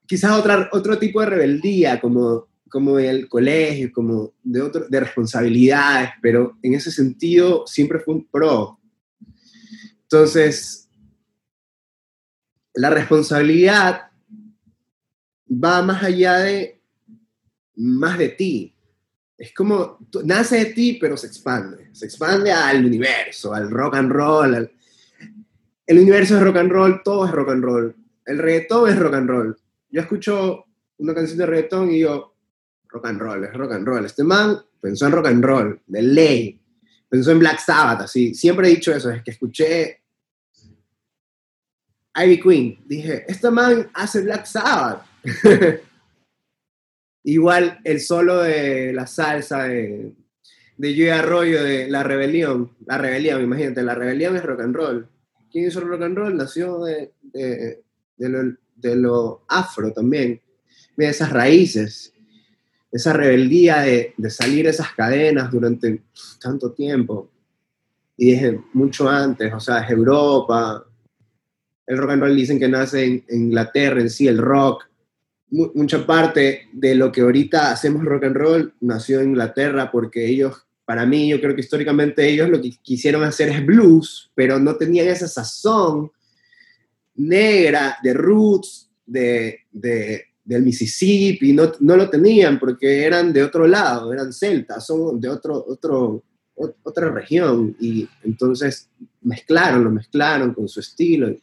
Quizás 0.07 0.33
otra, 0.33 0.69
otro 0.73 0.99
tipo 0.99 1.21
de 1.21 1.27
rebeldía, 1.27 2.01
como, 2.01 2.49
como 2.69 2.99
el 2.99 3.29
colegio, 3.29 3.91
como 3.93 4.33
de, 4.43 4.63
otro, 4.63 4.87
de 4.89 5.01
responsabilidades, 5.01 6.11
pero 6.23 6.57
en 6.63 6.75
ese 6.75 6.91
sentido 6.91 7.67
siempre 7.67 7.99
fue 7.99 8.15
un 8.15 8.25
pro. 8.27 8.79
Entonces, 10.03 10.89
la 12.75 12.91
responsabilidad 12.91 14.03
va 15.51 15.83
más 15.83 16.03
allá 16.03 16.39
de 16.39 16.81
más 17.75 18.19
de 18.19 18.29
ti. 18.29 18.75
Es 19.39 19.55
como, 19.55 19.99
nace 20.25 20.57
de 20.57 20.65
ti, 20.67 20.99
pero 21.01 21.17
se 21.17 21.29
expande. 21.29 21.91
Se 21.93 22.07
expande 22.07 22.51
al 22.51 22.85
universo, 22.85 23.55
al 23.55 23.71
rock 23.71 23.95
and 23.95 24.11
roll. 24.11 24.71
El 25.87 25.99
universo 25.99 26.37
es 26.37 26.43
rock 26.43 26.57
and 26.57 26.73
roll, 26.73 27.03
todo 27.05 27.25
es 27.25 27.31
rock 27.31 27.51
and 27.51 27.63
roll. 27.63 27.97
El 28.27 28.39
reggaetón 28.39 28.91
es 28.91 28.99
rock 28.99 29.15
and 29.15 29.31
roll. 29.31 29.57
Yo 29.91 30.01
escucho 30.01 30.65
una 30.99 31.15
canción 31.15 31.39
de 31.39 31.47
reggaetón 31.47 31.89
y 31.91 31.95
digo, 31.95 32.35
rock 32.89 33.07
and 33.07 33.21
roll, 33.21 33.45
es 33.45 33.55
rock 33.55 33.73
and 33.73 33.87
roll. 33.87 34.05
Este 34.05 34.25
man 34.25 34.59
pensó 34.81 35.07
en 35.07 35.13
rock 35.13 35.27
and 35.29 35.45
roll, 35.45 35.81
de 35.87 36.03
ley. 36.03 36.61
Pensó 37.09 37.31
en 37.31 37.39
Black 37.39 37.61
Sabbath, 37.61 38.03
así. 38.03 38.35
Siempre 38.35 38.67
he 38.67 38.71
dicho 38.71 38.93
eso, 38.93 39.09
es 39.11 39.23
que 39.23 39.31
escuché 39.31 40.03
Ivy 42.17 42.41
Queen. 42.41 42.79
Dije, 42.87 43.25
este 43.29 43.51
man 43.53 43.89
hace 43.95 44.21
Black 44.23 44.47
Sabbath. 44.47 45.07
Igual 47.29 47.81
el 47.85 48.01
solo 48.01 48.41
de 48.41 48.91
la 48.95 49.07
salsa 49.07 49.65
de, 49.65 50.15
de 50.79 50.95
Joey 50.95 51.11
Arroyo 51.11 51.63
de 51.63 51.87
La 51.87 52.03
Rebelión. 52.03 52.73
La 52.87 52.97
Rebelión, 52.97 53.43
imagínate, 53.43 53.83
La 53.83 53.95
Rebelión 53.95 54.35
es 54.35 54.43
rock 54.43 54.63
and 54.63 54.75
roll. 54.75 55.07
¿Quién 55.53 55.67
hizo 55.67 55.81
rock 55.81 56.05
and 56.05 56.17
roll? 56.17 56.35
Nació 56.35 56.83
de, 56.85 57.13
de, 57.21 57.83
de, 58.17 58.97
lo, 58.97 59.45
afro 59.47 59.93
también. 59.93 60.41
Mira 60.97 61.11
esas 61.11 61.31
raíces, 61.31 62.15
esa 62.91 63.13
rebeldía 63.13 63.83
de, 63.83 64.15
de 64.17 64.31
salir 64.31 64.67
esas 64.67 64.95
cadenas 64.95 65.51
durante 65.51 66.05
tanto 66.41 66.73
tiempo. 66.73 67.31
Y 68.17 68.33
desde 68.33 68.59
mucho 68.73 69.07
antes, 69.07 69.53
o 69.53 69.61
sea, 69.61 69.81
es 69.81 69.91
Europa. 69.91 70.83
El 71.87 71.99
rock 71.99 72.13
and 72.13 72.23
roll 72.23 72.35
dicen 72.35 72.59
que 72.59 72.69
nace 72.69 73.05
en 73.05 73.25
Inglaterra 73.29 74.01
en 74.01 74.09
sí, 74.09 74.27
el 74.27 74.39
rock 74.39 74.89
mucha 75.51 76.07
parte 76.07 76.69
de 76.73 76.95
lo 76.95 77.11
que 77.11 77.23
ahorita 77.23 77.73
hacemos 77.73 78.05
rock 78.05 78.25
and 78.25 78.37
roll 78.37 78.75
nació 78.81 79.21
en 79.21 79.31
Inglaterra 79.31 79.91
porque 79.91 80.27
ellos, 80.27 80.67
para 80.85 81.07
mí, 81.07 81.29
yo 81.29 81.41
creo 81.41 81.55
que 81.55 81.63
históricamente 81.63 82.29
ellos 82.29 82.49
lo 82.49 82.61
que 82.61 82.71
quisieron 82.83 83.23
hacer 83.25 83.49
es 83.49 83.65
blues, 83.65 84.31
pero 84.35 84.59
no 84.59 84.77
tenían 84.77 85.09
esa 85.09 85.29
sazón 85.29 86.11
negra 87.15 87.97
de 88.03 88.15
roots 88.15 88.91
de, 89.05 89.61
del 89.73 90.63
Mississippi, 90.63 91.53
no, 91.53 91.73
no 91.81 91.97
lo 91.97 92.09
tenían 92.09 92.59
porque 92.59 93.05
eran 93.05 93.33
de 93.33 93.43
otro 93.43 93.67
lado, 93.67 94.13
eran 94.13 94.33
celtas, 94.33 94.87
son 94.87 95.21
de 95.21 95.29
otro, 95.29 95.65
otro, 95.67 96.23
otra 96.83 97.11
región 97.11 97.77
y 97.81 98.09
entonces 98.23 98.89
mezclaron, 99.23 99.85
lo 99.85 99.91
mezclaron 99.91 100.55
con 100.55 100.69
su 100.69 100.81
estilo. 100.81 101.35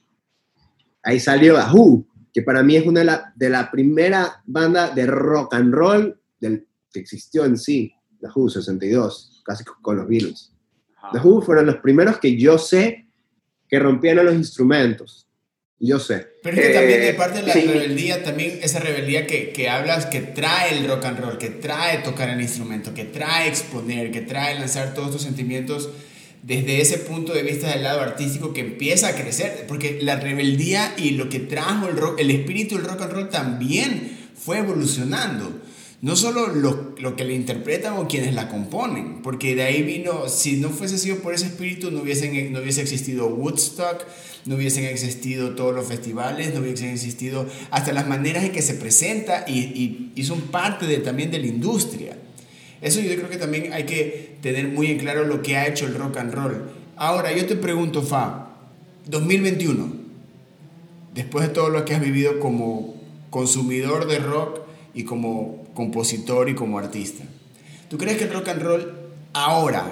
Ahí 1.03 1.19
salió 1.19 1.57
a 1.57 1.71
Who, 1.71 2.05
que 2.35 2.41
para 2.41 2.61
mí 2.63 2.75
es 2.75 2.85
una 2.85 2.99
de 2.99 3.05
la, 3.05 3.33
de 3.33 3.49
la 3.49 3.71
primera 3.71 4.43
banda 4.45 4.89
de 4.89 5.05
rock 5.05 5.53
and 5.53 5.73
roll 5.73 6.19
del, 6.37 6.67
que 6.91 6.99
existió 6.99 7.45
en 7.45 7.57
sí, 7.57 7.93
The 8.19 8.27
Who 8.35 8.49
62, 8.49 9.41
casi 9.45 9.63
con 9.63 9.95
los 9.95 10.05
Beatles. 10.05 10.51
The 11.13 11.19
Who 11.19 11.41
fueron 11.41 11.65
los 11.65 11.77
primeros 11.77 12.19
que 12.19 12.35
yo 12.35 12.57
sé 12.57 13.07
que 13.69 13.79
rompían 13.79 14.17
los 14.17 14.35
instrumentos. 14.35 15.29
Yo 15.79 15.97
sé. 15.97 16.27
Pero 16.43 16.57
es 16.57 16.67
que 16.67 16.73
también 16.73 16.99
de 16.99 17.09
eh, 17.09 17.13
parte 17.13 17.39
de 17.39 17.47
la 17.47 17.53
rebeldía, 17.53 18.21
también 18.21 18.59
esa 18.61 18.81
rebeldía 18.81 19.25
que, 19.25 19.53
que, 19.53 19.69
hablas, 19.69 20.05
que 20.05 20.19
trae 20.19 20.77
el 20.77 20.89
rock 20.89 21.05
and 21.05 21.19
roll, 21.19 21.37
que 21.37 21.51
trae 21.51 21.99
tocar 21.99 22.27
el 22.27 22.41
instrumento, 22.41 22.93
que 22.93 23.05
trae 23.05 23.47
exponer, 23.47 24.11
que 24.11 24.21
trae 24.21 24.59
lanzar 24.59 24.93
todos 24.93 25.11
tus 25.11 25.21
sentimientos 25.21 25.89
desde 26.45 26.79
ese 26.79 26.99
punto 26.99 27.33
de 27.33 27.41
vista 27.41 27.71
del 27.71 27.81
lado 27.81 28.01
artístico 28.01 28.53
que 28.53 28.61
empieza 28.61 29.07
a 29.07 29.15
crecer, 29.15 29.65
porque 29.67 29.97
la 30.01 30.17
rebeldía 30.17 30.93
y 30.95 31.11
lo 31.11 31.27
que 31.27 31.39
trajo 31.39 31.87
el 31.87 31.97
rock, 31.97 32.19
el 32.19 32.29
espíritu 32.29 32.75
del 32.75 32.85
rock 32.85 33.01
and 33.01 33.13
roll 33.13 33.29
también 33.29 34.15
fue 34.35 34.59
evolucionando. 34.59 35.61
No 36.01 36.15
solo 36.15 36.45
lo, 36.45 36.93
lo, 36.99 37.15
que 37.15 37.23
le 37.23 37.33
interpretan 37.33 37.93
o 37.93 38.07
quienes 38.07 38.35
la 38.35 38.47
componen, 38.47 39.23
porque 39.23 39.55
de 39.55 39.63
ahí 39.63 39.81
vino, 39.81 40.29
si 40.29 40.57
no 40.57 40.69
fuese 40.69 40.99
sido 40.99 41.17
por 41.17 41.33
ese 41.33 41.47
espíritu, 41.47 41.89
no, 41.89 42.01
hubiesen, 42.01 42.53
no 42.53 42.59
hubiese 42.59 42.81
existido 42.81 43.25
Woodstock, 43.25 44.05
no 44.45 44.55
hubiesen 44.55 44.85
existido 44.85 45.55
todos 45.55 45.73
los 45.73 45.87
festivales, 45.87 46.53
no 46.53 46.59
hubiesen 46.59 46.89
existido 46.89 47.47
hasta 47.71 47.91
las 47.91 48.07
maneras 48.07 48.43
en 48.43 48.51
que 48.51 48.61
se 48.61 48.75
presenta 48.75 49.45
y, 49.47 50.11
y 50.13 50.23
son 50.25 50.41
parte 50.41 50.85
de, 50.85 50.97
también 50.99 51.31
de 51.31 51.39
la 51.39 51.47
industria. 51.47 52.15
Eso 52.85 53.01
yo 53.01 53.15
creo 53.15 53.29
que 53.31 53.37
también 53.37 53.73
hay 53.73 53.85
que 53.85 54.37
tener 54.43 54.67
muy 54.67 54.91
en 54.91 54.99
claro 54.99 55.25
lo 55.25 55.41
que 55.41 55.57
ha 55.57 55.67
hecho 55.67 55.87
el 55.87 55.95
rock 55.95 56.17
and 56.17 56.31
roll. 56.31 56.69
Ahora, 56.95 57.35
yo 57.35 57.47
te 57.47 57.55
pregunto, 57.55 58.03
Fa, 58.03 58.49
2021, 59.07 59.91
después 61.15 61.47
de 61.47 61.51
todo 61.51 61.69
lo 61.69 61.83
que 61.83 61.95
has 61.95 62.01
vivido 62.01 62.39
como 62.39 63.01
consumidor 63.31 64.07
de 64.07 64.19
rock 64.19 64.59
y 64.93 65.03
como 65.03 65.67
compositor 65.73 66.47
y 66.47 66.53
como 66.53 66.77
artista, 66.77 67.23
¿tú 67.89 67.97
crees 67.97 68.17
que 68.17 68.25
el 68.25 68.33
rock 68.33 68.49
and 68.49 68.61
roll 68.61 68.93
ahora 69.33 69.91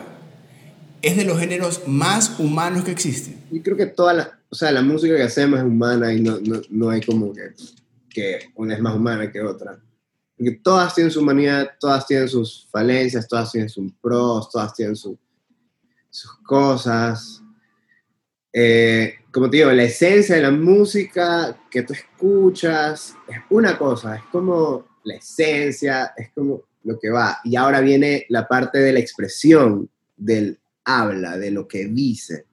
es 1.01 1.17
de 1.17 1.25
los 1.25 1.39
géneros 1.39 1.87
más 1.87 2.39
humanos 2.39 2.83
que 2.83 2.91
existen? 2.91 3.37
Yo 3.49 3.63
creo 3.63 3.75
que 3.75 3.87
toda 3.87 4.13
la, 4.13 4.39
o 4.51 4.55
sea, 4.55 4.71
la 4.71 4.83
música 4.83 5.15
que 5.15 5.23
hacemos 5.23 5.57
es 5.57 5.65
humana 5.65 6.13
y 6.13 6.21
no, 6.21 6.37
no, 6.41 6.61
no 6.69 6.91
hay 6.91 7.01
como 7.01 7.33
que, 7.33 7.55
que 8.07 8.51
una 8.53 8.75
es 8.75 8.79
más 8.79 8.95
humana 8.95 9.31
que 9.31 9.41
otra 9.41 9.79
porque 10.43 10.59
todas 10.59 10.93
tienen 10.93 11.11
su 11.11 11.21
humanidad, 11.21 11.71
todas 11.79 12.05
tienen 12.05 12.27
sus 12.27 12.67
falencias, 12.69 13.27
todas 13.27 13.51
tienen 13.51 13.69
sus 13.69 13.93
pros, 14.01 14.49
todas 14.49 14.73
tienen 14.73 14.95
sus 14.95 15.17
cosas. 16.45 17.41
Eh, 18.51 19.15
como 19.31 19.49
te 19.49 19.57
digo, 19.57 19.71
la 19.71 19.83
esencia 19.83 20.35
de 20.35 20.41
la 20.41 20.51
música 20.51 21.57
que 21.71 21.83
tú 21.83 21.93
escuchas 21.93 23.15
es 23.27 23.37
una 23.49 23.77
cosa, 23.77 24.17
es 24.17 24.23
como 24.31 24.85
la 25.05 25.15
esencia, 25.15 26.13
es 26.17 26.31
como 26.33 26.63
lo 26.83 26.99
que 26.99 27.09
va. 27.09 27.39
Y 27.45 27.55
ahora 27.55 27.79
viene 27.79 28.25
la 28.27 28.45
parte 28.45 28.79
de 28.79 28.91
la 28.91 28.99
expresión, 28.99 29.89
del 30.17 30.59
habla, 30.83 31.37
de 31.37 31.51
lo 31.51 31.69
que 31.69 31.85
dice. 31.85 32.45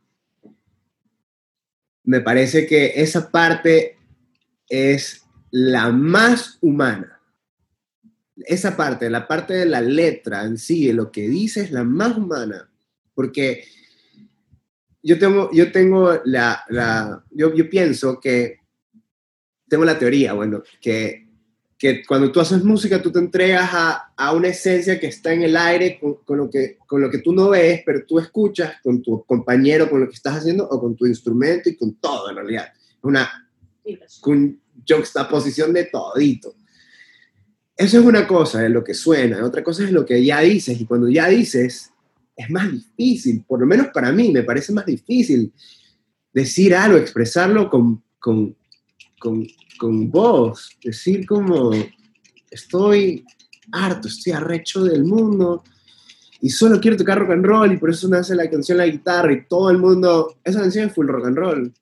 Me 2.04 2.20
parece 2.20 2.66
que 2.66 2.92
esa 3.02 3.30
parte 3.30 3.98
es 4.68 5.24
la 5.50 5.90
más 5.90 6.56
humana 6.60 7.19
esa 8.46 8.76
parte, 8.76 9.10
la 9.10 9.26
parte 9.26 9.54
de 9.54 9.66
la 9.66 9.80
letra 9.80 10.44
en 10.44 10.58
sí, 10.58 10.86
de 10.86 10.92
lo 10.92 11.10
que 11.10 11.28
dice, 11.28 11.62
es 11.62 11.70
la 11.70 11.84
más 11.84 12.16
humana. 12.16 12.70
Porque 13.14 13.64
yo 15.02 15.18
tengo, 15.18 15.50
yo 15.52 15.72
tengo 15.72 16.20
la, 16.24 16.62
la 16.68 17.24
yo, 17.30 17.54
yo, 17.54 17.68
pienso 17.68 18.20
que, 18.20 18.58
tengo 19.68 19.84
la 19.84 19.98
teoría, 19.98 20.32
bueno, 20.32 20.62
que, 20.80 21.28
que 21.78 22.04
cuando 22.04 22.30
tú 22.30 22.40
haces 22.40 22.62
música, 22.64 23.00
tú 23.00 23.10
te 23.10 23.18
entregas 23.18 23.70
a, 23.72 24.12
a 24.16 24.32
una 24.32 24.48
esencia 24.48 24.98
que 24.98 25.06
está 25.06 25.32
en 25.32 25.42
el 25.42 25.56
aire 25.56 25.98
con, 25.98 26.16
con, 26.24 26.38
lo 26.38 26.50
que, 26.50 26.78
con 26.86 27.00
lo 27.00 27.10
que 27.10 27.18
tú 27.18 27.32
no 27.32 27.50
ves, 27.50 27.82
pero 27.86 28.04
tú 28.06 28.18
escuchas 28.18 28.74
con 28.82 29.02
tu 29.02 29.24
compañero, 29.24 29.88
con 29.88 30.00
lo 30.00 30.08
que 30.08 30.16
estás 30.16 30.38
haciendo, 30.38 30.68
o 30.68 30.80
con 30.80 30.96
tu 30.96 31.06
instrumento 31.06 31.68
y 31.68 31.76
con 31.76 31.94
todo, 31.94 32.30
en 32.30 32.36
realidad. 32.36 32.72
Una 33.02 33.28
con 34.20 34.60
juxtaposición 34.86 35.72
de 35.72 35.84
todito. 35.86 36.54
Eso 37.80 37.98
es 37.98 38.04
una 38.04 38.26
cosa, 38.26 38.62
es 38.62 38.70
lo 38.70 38.84
que 38.84 38.92
suena, 38.92 39.42
otra 39.42 39.64
cosa 39.64 39.84
es 39.84 39.90
lo 39.90 40.04
que 40.04 40.22
ya 40.22 40.40
dices, 40.40 40.78
y 40.78 40.84
cuando 40.84 41.08
ya 41.08 41.28
dices, 41.28 41.90
es 42.36 42.50
más 42.50 42.70
difícil, 42.70 43.42
por 43.48 43.58
lo 43.58 43.64
menos 43.64 43.86
para 43.86 44.12
mí 44.12 44.30
me 44.30 44.42
parece 44.42 44.74
más 44.74 44.84
difícil 44.84 45.50
decir 46.30 46.74
algo, 46.74 46.98
expresarlo 46.98 47.70
con, 47.70 48.02
con, 48.18 48.54
con, 49.18 49.46
con 49.78 50.10
voz, 50.10 50.76
decir 50.84 51.24
como, 51.24 51.70
estoy 52.50 53.24
harto, 53.72 54.08
estoy 54.08 54.34
arrecho 54.34 54.84
del 54.84 55.04
mundo, 55.04 55.64
y 56.42 56.50
solo 56.50 56.78
quiero 56.82 56.98
tocar 56.98 57.18
rock 57.18 57.30
and 57.30 57.46
roll, 57.46 57.72
y 57.72 57.78
por 57.78 57.88
eso 57.88 58.08
nace 58.08 58.34
la 58.34 58.50
canción 58.50 58.76
La 58.76 58.86
Guitarra, 58.88 59.32
y 59.32 59.46
todo 59.46 59.70
el 59.70 59.78
mundo, 59.78 60.36
esa 60.44 60.60
canción 60.60 60.88
es 60.88 60.94
full 60.94 61.06
rock 61.06 61.28
and 61.28 61.38
roll, 61.38 61.72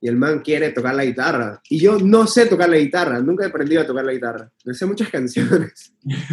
y 0.00 0.08
el 0.08 0.16
man 0.16 0.40
quiere 0.40 0.70
tocar 0.70 0.94
la 0.94 1.04
guitarra. 1.04 1.60
Y 1.68 1.80
yo 1.80 1.98
no 1.98 2.26
sé 2.26 2.46
tocar 2.46 2.68
la 2.68 2.76
guitarra, 2.76 3.20
nunca 3.20 3.44
he 3.44 3.48
aprendido 3.48 3.82
a 3.82 3.86
tocar 3.86 4.04
la 4.04 4.12
guitarra. 4.12 4.50
Me 4.64 4.74
sé 4.74 4.86
muchas 4.86 5.08
canciones. 5.10 5.92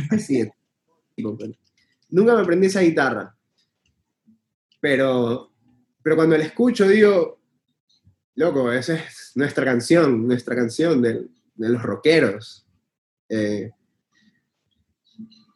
Así 0.09 0.47
Nunca 2.09 2.35
me 2.35 2.41
aprendí 2.41 2.67
esa 2.67 2.81
guitarra. 2.81 3.35
Pero, 4.79 5.51
pero 6.03 6.15
cuando 6.15 6.37
la 6.37 6.43
escucho 6.43 6.87
digo, 6.87 7.39
loco, 8.35 8.71
esa 8.71 8.95
es 8.95 9.31
nuestra 9.35 9.65
canción, 9.65 10.27
nuestra 10.27 10.55
canción 10.55 11.01
de, 11.01 11.27
de 11.55 11.69
los 11.69 11.81
rockeros. 11.81 12.67
Eh, 13.29 13.71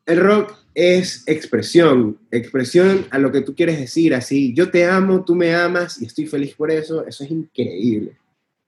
el 0.09 0.19
rock 0.19 0.55
es 0.73 1.23
expresión, 1.27 2.17
expresión 2.31 3.05
a 3.11 3.19
lo 3.19 3.31
que 3.31 3.41
tú 3.41 3.55
quieres 3.55 3.79
decir, 3.79 4.15
así, 4.15 4.53
yo 4.53 4.69
te 4.71 4.85
amo, 4.85 5.23
tú 5.23 5.35
me 5.35 5.53
amas 5.53 6.01
y 6.01 6.05
estoy 6.05 6.25
feliz 6.25 6.55
por 6.55 6.71
eso, 6.71 7.05
eso 7.05 7.23
es 7.23 7.31
increíble. 7.31 8.17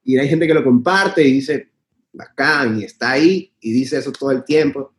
Y 0.04 0.18
hay 0.18 0.28
gente 0.28 0.46
que 0.46 0.54
lo 0.54 0.64
comparte 0.64 1.26
y 1.26 1.34
dice, 1.34 1.70
bacán, 2.14 2.80
y 2.80 2.84
está 2.84 3.12
ahí 3.12 3.52
y 3.60 3.72
dice 3.72 3.98
eso 3.98 4.12
todo 4.12 4.32
el 4.32 4.44
tiempo, 4.44 4.94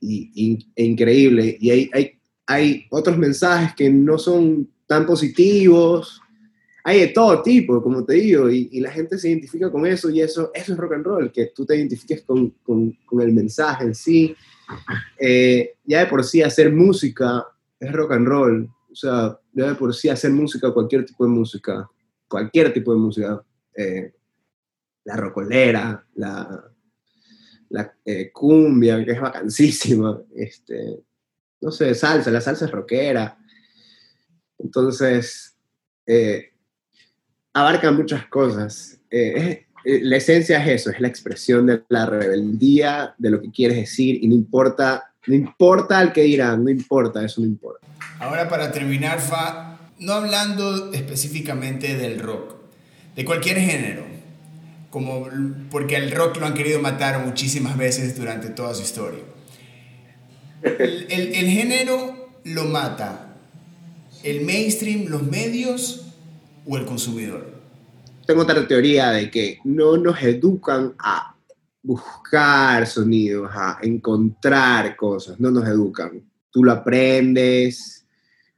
y, 0.00 0.66
e 0.74 0.84
increíble. 0.84 1.56
Y 1.60 1.70
hay, 1.70 1.90
hay, 1.92 2.12
hay 2.46 2.86
otros 2.90 3.18
mensajes 3.18 3.74
que 3.74 3.90
no 3.90 4.16
son 4.16 4.70
tan 4.86 5.04
positivos, 5.04 6.20
hay 6.84 7.00
de 7.00 7.08
todo 7.08 7.42
tipo, 7.42 7.82
como 7.82 8.04
te 8.04 8.14
digo, 8.14 8.48
y, 8.48 8.80
la 8.80 8.90
gente 8.90 9.18
se 9.18 9.28
identifica 9.28 9.70
con 9.70 9.86
eso 9.86 10.08
y 10.08 10.20
eso, 10.22 10.50
eso 10.54 10.72
es 10.72 10.78
rock 10.78 10.94
and 10.94 11.04
roll, 11.04 11.32
que 11.32 11.46
tú 11.54 11.66
te 11.66 11.76
identifiques 11.76 12.22
con, 12.22 12.50
con, 12.62 12.96
con 13.04 13.20
el 13.20 13.32
mensaje 13.32 13.84
en 13.84 13.94
sí. 13.94 14.34
Eh, 15.18 15.74
ya 15.84 16.00
de 16.00 16.06
por 16.06 16.24
sí 16.24 16.42
hacer 16.42 16.72
música 16.72 17.46
es 17.78 17.92
rock 17.92 18.12
and 18.12 18.26
roll, 18.26 18.70
o 18.90 18.94
sea, 18.94 19.38
ya 19.52 19.68
de 19.68 19.74
por 19.74 19.94
sí 19.94 20.08
hacer 20.08 20.30
música, 20.32 20.72
cualquier 20.72 21.04
tipo 21.04 21.24
de 21.24 21.30
música, 21.30 21.88
cualquier 22.28 22.72
tipo 22.72 22.92
de 22.92 22.98
música, 22.98 23.42
eh, 23.74 24.12
la 25.04 25.16
rocolera, 25.16 26.06
la, 26.14 26.64
la 27.70 27.94
eh, 28.04 28.30
cumbia, 28.32 29.04
que 29.04 29.12
es 29.12 29.20
vacancísima, 29.20 30.20
este, 30.34 31.02
no 31.60 31.70
sé, 31.70 31.94
salsa, 31.94 32.30
la 32.30 32.40
salsa 32.40 32.66
es 32.66 32.70
rockera. 32.70 33.38
Entonces, 34.58 35.56
abarca 37.52 37.90
muchas 37.92 38.26
cosas. 38.26 39.00
La 39.84 40.16
esencia 40.16 40.62
es 40.62 40.80
eso, 40.80 40.90
es 40.90 41.00
la 41.00 41.08
expresión 41.08 41.66
de 41.66 41.82
la 41.88 42.06
rebeldía, 42.06 43.14
de 43.18 43.30
lo 43.30 43.40
que 43.40 43.50
quieres 43.50 43.76
decir 43.78 44.18
y 44.22 44.28
no 44.28 44.34
importa, 44.34 45.12
no 45.26 45.34
importa 45.34 46.00
el 46.02 46.12
que 46.12 46.22
dirán, 46.22 46.64
no 46.64 46.70
importa, 46.70 47.24
eso 47.24 47.40
no 47.40 47.46
importa. 47.46 47.86
Ahora 48.18 48.48
para 48.48 48.72
terminar, 48.72 49.20
Fa, 49.20 49.78
no 49.98 50.12
hablando 50.12 50.92
específicamente 50.92 51.96
del 51.96 52.20
rock, 52.20 52.56
de 53.16 53.24
cualquier 53.24 53.58
género, 53.58 54.04
como, 54.90 55.28
porque 55.70 55.96
el 55.96 56.10
rock 56.10 56.38
lo 56.38 56.46
han 56.46 56.54
querido 56.54 56.80
matar 56.80 57.24
muchísimas 57.24 57.76
veces 57.76 58.16
durante 58.16 58.48
toda 58.48 58.74
su 58.74 58.82
historia. 58.82 59.20
El 60.62 61.46
género 61.48 62.28
lo 62.44 62.64
mata 62.64 63.30
el 64.22 64.42
mainstream, 64.42 65.06
los 65.06 65.22
medios 65.22 66.06
o 66.66 66.76
el 66.76 66.84
consumidor 66.84 67.59
tengo 68.30 68.42
otra 68.42 68.64
teoría 68.64 69.10
de 69.10 69.28
que 69.28 69.58
no 69.64 69.96
nos 69.96 70.22
educan 70.22 70.94
a 71.00 71.34
buscar 71.82 72.86
sonidos, 72.86 73.50
a 73.52 73.78
encontrar 73.82 74.94
cosas, 74.94 75.40
no 75.40 75.50
nos 75.50 75.66
educan. 75.66 76.22
Tú 76.48 76.62
lo 76.62 76.70
aprendes 76.70 78.06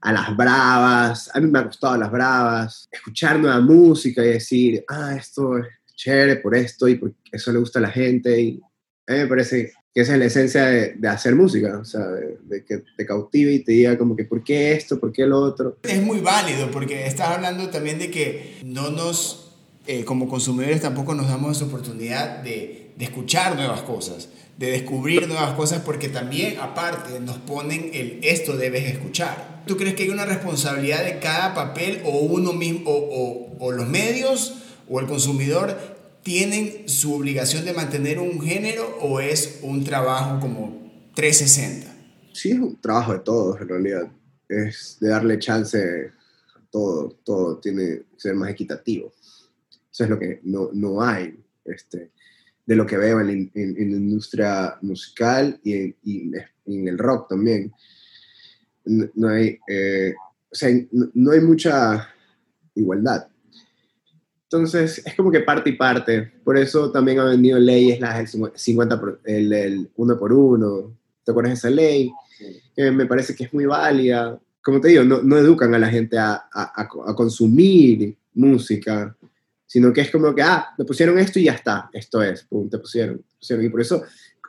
a 0.03 0.13
las 0.13 0.37
bravas, 0.37 1.31
a 1.33 1.41
mí 1.41 1.51
me 1.51 1.61
ha 1.61 1.65
costado 1.65 1.97
las 1.97 2.13
bravas, 2.13 2.87
escuchar 2.93 3.39
nueva 3.39 3.61
música 3.61 4.23
y 4.23 4.33
decir, 4.33 4.85
ah, 4.89 5.15
esto 5.17 5.57
es 5.57 5.67
chévere 5.97 6.37
por 6.37 6.55
esto 6.55 6.87
y 6.87 6.97
porque 6.97 7.17
eso 7.33 7.51
le 7.51 7.59
gusta 7.59 7.79
a 7.79 7.83
la 7.83 7.91
gente. 7.91 8.39
Y 8.39 8.61
a 9.07 9.13
mí 9.15 9.19
me 9.21 9.27
parece 9.27 9.73
que 9.95 10.03
esa 10.03 10.13
es 10.13 10.19
la 10.19 10.27
esencia 10.27 10.67
de, 10.67 11.09
hacer 11.09 11.35
música, 11.35 11.79
o 11.79 11.85
sea, 11.87 12.05
de, 12.05 12.63
que 12.63 12.83
te 12.95 13.07
cautive 13.07 13.55
y 13.55 13.65
te 13.65 13.73
diga 13.73 13.97
como 13.97 14.15
que, 14.17 14.25
¿por 14.25 14.45
qué 14.45 14.73
esto? 14.73 15.01
¿Por 15.01 15.13
qué 15.13 15.27
lo 15.27 15.41
otro? 15.41 15.79
Es 15.83 16.03
muy 16.03 16.21
válido 16.21 16.71
porque 16.71 17.07
estás 17.07 17.29
hablando 17.29 17.71
también 17.71 17.99
de 17.99 18.11
que 18.11 18.61
no 18.65 18.91
nos 18.91 19.49
eh, 19.87 20.05
como 20.05 20.29
consumidores 20.29 20.81
tampoco 20.81 21.15
nos 21.15 21.29
damos 21.29 21.57
esa 21.57 21.67
oportunidad 21.67 22.43
de, 22.43 22.93
de, 22.97 23.05
escuchar 23.05 23.57
nuevas 23.57 23.83
cosas, 23.83 24.29
de 24.57 24.71
descubrir 24.71 25.27
nuevas 25.27 25.55
cosas, 25.55 25.83
porque 25.83 26.09
también 26.09 26.59
aparte 26.61 27.19
nos 27.19 27.39
ponen 27.39 27.91
el 27.93 28.21
esto 28.23 28.57
debes 28.57 28.85
escuchar. 28.85 29.65
¿Tú 29.67 29.77
crees 29.77 29.95
que 29.95 30.05
hay 30.05 30.09
una 30.11 30.25
responsabilidad 30.25 31.05
de 31.05 31.19
cada 31.19 31.55
papel 31.55 32.01
o 32.05 32.19
uno 32.21 32.53
mismo, 32.53 32.91
o, 32.91 33.57
o, 33.59 33.73
los 33.73 33.89
medios 33.89 34.55
o 34.89 35.01
el 35.01 35.07
consumidor 35.07 35.77
tienen 36.23 36.89
su 36.89 37.15
obligación 37.15 37.65
de 37.65 37.73
mantener 37.73 38.19
un 38.19 38.41
género 38.41 38.99
o 39.01 39.21
es 39.21 39.61
un 39.63 39.85
trabajo 39.85 40.39
como 40.41 40.93
360? 41.15 41.93
Sí, 42.33 42.53
es 42.53 42.59
un 42.59 42.81
trabajo 42.81 43.13
de 43.13 43.19
todos 43.21 43.61
en 43.61 43.69
realidad. 43.69 44.13
Es 44.49 44.99
de 45.01 45.09
darle 45.09 45.39
chance 45.39 45.79
a 45.79 46.61
todo, 46.71 47.17
todo 47.25 47.59
tiene 47.59 47.83
que 47.83 48.05
ser 48.17 48.35
más 48.35 48.51
equitativo. 48.51 49.13
Eso 49.93 50.05
es 50.05 50.11
lo 50.11 50.19
que 50.19 50.41
no, 50.45 50.71
no 50.73 51.03
hay, 51.03 51.39
este, 51.67 52.13
de 52.65 52.77
lo 52.77 52.87
que 52.87 52.97
veo 52.97 53.21
en, 53.21 53.51
en, 53.55 53.91
la 53.91 53.97
industria 53.99 54.79
musical 54.81 55.61
y 55.63 55.75
en, 55.75 55.97
en, 56.65 56.89
el 56.89 56.97
rock 56.97 57.29
también. 57.29 57.71
No, 58.87 59.29
hay, 59.29 59.59
eh, 59.69 60.15
o 60.51 60.55
sea, 60.55 60.71
no, 60.91 61.31
hay 61.31 61.41
mucha 61.41 62.09
igualdad. 62.75 63.29
Entonces, 64.45 65.03
es 65.05 65.15
como 65.15 65.31
que 65.31 65.41
parte 65.41 65.71
y 65.71 65.77
parte. 65.77 66.33
Por 66.43 66.57
eso 66.57 66.91
también 66.91 67.19
han 67.21 67.31
venido 67.31 67.59
leyes, 67.59 68.01
las 68.01 68.35
50 68.55 69.03
el, 69.25 69.53
el, 69.53 69.91
uno 69.97 70.19
por 70.19 70.33
uno. 70.33 70.97
¿Te 71.23 71.33
acuerdas 71.33 71.53
de 71.53 71.69
esa 71.69 71.71
ley? 71.71 72.11
Que 72.75 72.91
me 72.91 73.05
parece 73.05 73.35
que 73.35 73.45
es 73.45 73.53
muy 73.53 73.67
válida. 73.67 74.41
Como 74.63 74.81
te 74.81 74.89
digo, 74.89 75.05
no, 75.05 75.23
no 75.23 75.37
educan 75.37 75.75
a 75.75 75.79
la 75.79 75.89
gente 75.89 76.17
a, 76.19 76.45
a, 76.53 76.83
a 77.07 77.15
consumir 77.15 78.17
música, 78.35 79.17
sino 79.73 79.91
que 79.91 80.03
es 80.03 80.11
como 80.11 80.35
que, 80.35 80.43
ah, 80.43 80.69
me 80.77 80.85
pusieron 80.85 81.19
esto 81.19 81.39
y 81.39 81.45
ya 81.45 81.53
está, 81.53 81.89
esto 81.95 82.23
es, 82.23 82.43
pum, 82.43 82.69
te 82.69 82.77
pusieron, 82.79 83.25
pusieron. 83.39 83.65
Y 83.65 83.71
por 83.71 83.81
eso 83.81 84.03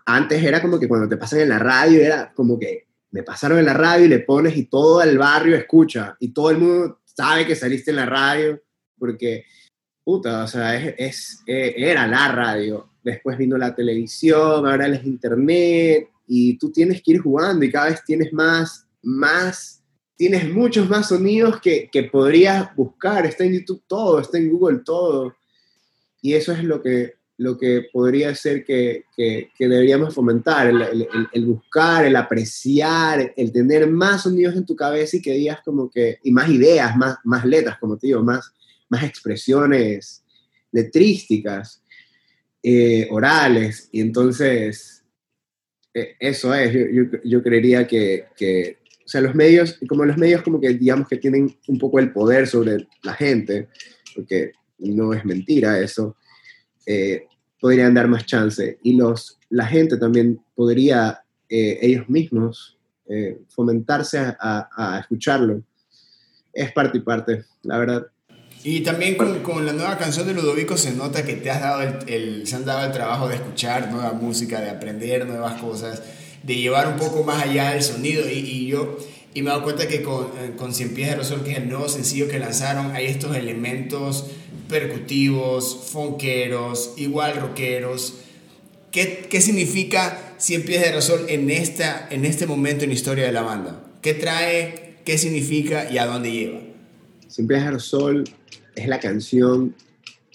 antes 0.06 0.44
era 0.44 0.62
como 0.62 0.78
que 0.78 0.90
cuando 0.90 1.08
te 1.08 1.16
pasan 1.16 1.40
en 1.40 1.48
la 1.48 1.60
radio 1.60 2.02
era 2.02 2.34
como 2.34 2.60
que 2.60 2.88
me 3.10 3.24
pasaron 3.24 3.58
en 3.58 3.64
la 3.64 3.74
radio 3.74 4.04
y 4.04 4.10
le 4.10 4.20
pones 4.20 4.58
y 4.58 4.66
todo 4.66 5.02
el 5.02 5.18
barrio 5.18 5.56
escucha 5.56 6.18
y 6.20 6.34
todo 6.34 6.52
el 6.52 6.58
mundo 6.58 7.00
sabe 7.06 7.48
que 7.48 7.56
saliste 7.56 7.92
en 7.92 7.98
la 7.98 8.06
radio 8.06 8.62
porque, 9.00 9.46
puta, 10.04 10.44
o 10.44 10.48
sea, 10.48 10.76
es, 10.76 10.94
es 10.98 11.44
eh, 11.48 11.74
era 11.78 12.06
la 12.06 12.28
radio. 12.28 12.90
Después 13.02 13.38
vino 13.38 13.58
la 13.58 13.74
televisión, 13.74 14.68
ahora 14.68 14.88
es 14.88 15.06
internet 15.06 16.10
y 16.28 16.58
tú 16.58 16.70
tienes 16.70 17.02
que 17.02 17.14
ir 17.14 17.22
jugando 17.22 17.64
y 17.64 17.72
cada 17.72 17.92
vez 17.92 18.04
tienes 18.04 18.34
más, 18.34 18.90
más 19.02 19.83
tienes 20.16 20.50
muchos 20.50 20.90
más 20.90 21.10
sonidos 21.10 21.60
que, 21.60 21.90
que, 21.92 22.04
podrías 22.04 22.76
buscar. 22.76 23.26
Está 23.26 23.44
en 23.44 23.54
YouTube 23.54 23.84
todo, 23.88 24.20
está 24.20 24.38
en 24.38 24.52
Google 24.52 24.80
todo. 24.86 25.36
Y 26.22 26.34
eso 26.34 26.52
es 26.54 26.64
lo 26.64 26.82
que, 26.82 27.14
lo 27.38 27.58
que 27.58 27.88
podría 27.92 28.34
ser 28.36 28.64
que, 28.64 29.06
que, 29.16 29.50
deberíamos 29.60 30.14
fomentar, 30.14 30.68
el, 30.68 31.46
buscar, 31.46 32.06
el 32.06 32.16
apreciar, 32.16 33.34
el 33.36 33.52
tener 33.52 33.90
más 33.90 34.24
sonidos 34.24 34.56
en 34.56 34.66
tu 34.66 34.76
cabeza 34.76 35.18
y 35.18 35.22
que 35.22 35.34
digas 35.34 35.60
como 35.66 35.90
que, 35.90 36.20
y 36.24 36.32
más 36.32 36.50
ideas, 36.50 36.96
más, 36.96 37.18
más 37.24 37.46
letras, 37.46 37.78
como 37.80 37.98
te 37.98 38.16
más, 38.16 38.54
más 38.90 39.04
expresiones 39.04 40.24
letrísticas, 40.72 41.84
eh, 42.62 43.08
orales. 43.12 43.90
Y 43.92 44.02
entonces, 44.02 45.04
eh, 45.94 46.16
eso 46.20 46.54
es, 46.54 46.72
yo, 46.72 46.86
yo, 46.92 47.20
yo 47.24 47.44
creería 47.44 47.88
que, 47.88 48.28
que 48.38 48.78
o 49.06 49.08
sea, 49.08 49.22
los 49.22 49.36
medios, 49.36 49.80
como 49.88 50.06
los 50.06 50.18
medios 50.18 50.42
como 50.44 50.62
que 50.62 50.70
digamos 50.70 51.08
que 51.08 51.18
tienen 51.18 51.56
un 51.68 51.78
poco 51.78 52.00
el 52.00 52.14
poder 52.14 52.48
sobre 52.48 52.88
la 53.04 53.14
gente, 53.14 53.68
porque 54.16 54.54
no 54.78 55.14
es 55.14 55.26
mentira 55.26 55.80
eso, 55.80 56.16
eh, 56.86 57.28
podrían 57.60 57.94
dar 57.94 58.08
más 58.08 58.26
chance. 58.26 58.80
Y 58.82 58.94
los, 58.94 59.40
la 59.50 59.66
gente 59.66 59.98
también 59.98 60.42
podría 60.56 61.24
eh, 61.50 61.80
ellos 61.82 62.08
mismos 62.10 62.78
eh, 63.10 63.40
fomentarse 63.50 64.20
a, 64.20 64.70
a, 64.76 65.00
escucharlo. 65.00 65.62
Es 66.54 66.72
parte 66.72 67.00
y 67.00 67.02
parte, 67.02 67.44
la 67.64 67.78
verdad. 67.78 68.08
Y 68.64 68.82
también 68.82 69.16
con, 69.18 69.44
con, 69.44 69.66
la 69.66 69.74
nueva 69.74 69.98
canción 69.98 70.26
de 70.26 70.34
Ludovico 70.34 70.78
se 70.78 70.94
nota 70.94 71.26
que 71.26 71.36
te 71.36 71.52
has 71.52 71.60
dado 71.60 71.82
el, 71.82 71.98
el, 72.08 72.48
se 72.48 72.56
han 72.56 72.64
dado 72.64 72.86
el 72.86 72.94
trabajo 72.94 73.28
de 73.28 73.36
escuchar 73.36 73.92
nueva 73.92 74.14
música, 74.14 74.62
de 74.62 74.70
aprender 74.70 75.28
nuevas 75.28 75.60
cosas 75.60 76.02
de 76.44 76.56
llevar 76.56 76.88
un 76.88 76.98
poco 76.98 77.24
más 77.24 77.44
allá 77.44 77.72
del 77.72 77.84
sonido. 77.84 78.30
Y, 78.30 78.34
y 78.34 78.68
yo 78.68 78.98
y 79.34 79.42
me 79.42 79.50
he 79.50 79.52
dado 79.52 79.64
cuenta 79.64 79.88
que 79.88 80.04
con, 80.04 80.26
eh, 80.26 80.54
con 80.56 80.74
Cien 80.74 80.94
Pies 80.94 81.10
de 81.10 81.16
Razón, 81.16 81.44
que 81.44 81.52
es 81.52 81.58
el 81.58 81.68
nuevo 81.68 81.90
sencillo 81.90 82.28
que 82.28 82.38
lanzaron, 82.38 82.92
hay 82.92 83.08
estos 83.08 83.36
elementos 83.36 84.28
percutivos, 84.70 85.90
fonqueros, 85.92 86.94
igual 86.98 87.36
rockeros. 87.38 88.16
¿Qué, 88.92 89.26
¿Qué, 89.30 89.42
significa 89.42 90.36
Cien 90.38 90.64
Pies 90.64 90.82
de 90.82 90.92
Razón 90.92 91.22
en, 91.30 91.50
esta, 91.50 92.08
en 92.12 92.26
este 92.26 92.46
momento 92.46 92.84
en 92.84 92.92
la 92.92 92.96
historia 92.96 93.26
de 93.26 93.32
la 93.32 93.42
banda? 93.42 93.84
¿Qué 94.02 94.14
trae? 94.14 94.98
¿Qué 95.04 95.18
significa 95.18 95.92
y 95.92 95.98
a 95.98 96.06
dónde 96.06 96.32
lleva? 96.32 96.60
Cien 97.28 97.48
Pies 97.48 97.64
de 97.64 97.72
Razón 97.72 98.24
es 98.76 98.88
la 98.88 99.00
canción 99.00 99.76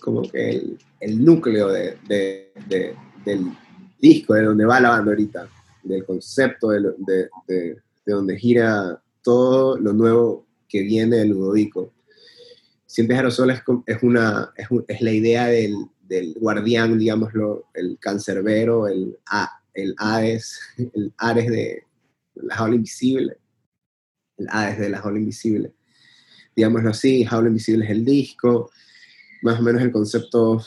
como 0.01 0.23
que 0.23 0.51
el, 0.51 0.79
el 1.01 1.25
núcleo 1.25 1.68
de, 1.68 1.97
de, 2.09 2.94
del 3.25 3.53
disco, 4.01 4.35
de 4.35 4.42
donde 4.42 4.64
va 4.64 4.81
la 4.81 4.90
banda 4.90 5.12
ahorita 5.12 5.49
del 5.88 6.05
concepto 6.05 6.70
de, 6.70 6.81
de, 6.98 7.29
de, 7.46 7.77
donde 8.07 8.38
gira 8.38 9.03
todo 9.22 9.79
lo 9.79 9.92
nuevo 9.92 10.46
que 10.68 10.83
viene 10.83 11.16
del 11.16 11.31
Ludovico. 11.31 11.92
Siempre 12.87 13.16
Aerosol 13.16 13.51
es, 13.51 13.62
es, 13.87 14.03
una, 14.03 14.53
es, 14.57 14.68
es 14.87 15.01
la 15.03 15.12
idea 15.12 15.46
del, 15.46 15.74
del, 16.03 16.35
guardián, 16.35 16.98
digámoslo, 16.98 17.66
el 17.74 17.98
cancerbero, 18.01 18.88
el, 18.88 19.18
el 19.74 19.94
Ares, 19.98 20.59
el 20.94 21.12
Ares 21.18 21.51
de, 21.51 21.85
la 22.42 22.57
jaula 22.57 22.77
invisible, 22.77 23.38
el 24.37 24.46
A 24.51 24.70
es 24.70 24.79
de 24.79 24.88
la 24.88 24.98
jaula 24.98 25.18
invisible, 25.18 25.72
digámoslo 26.55 26.90
así, 26.90 27.24
jaula 27.24 27.48
invisible 27.48 27.85
es 27.85 27.90
el 27.90 28.05
disco, 28.05 28.70
más 29.42 29.59
o 29.59 29.62
menos 29.62 29.83
el 29.83 29.92
concepto 29.92 30.62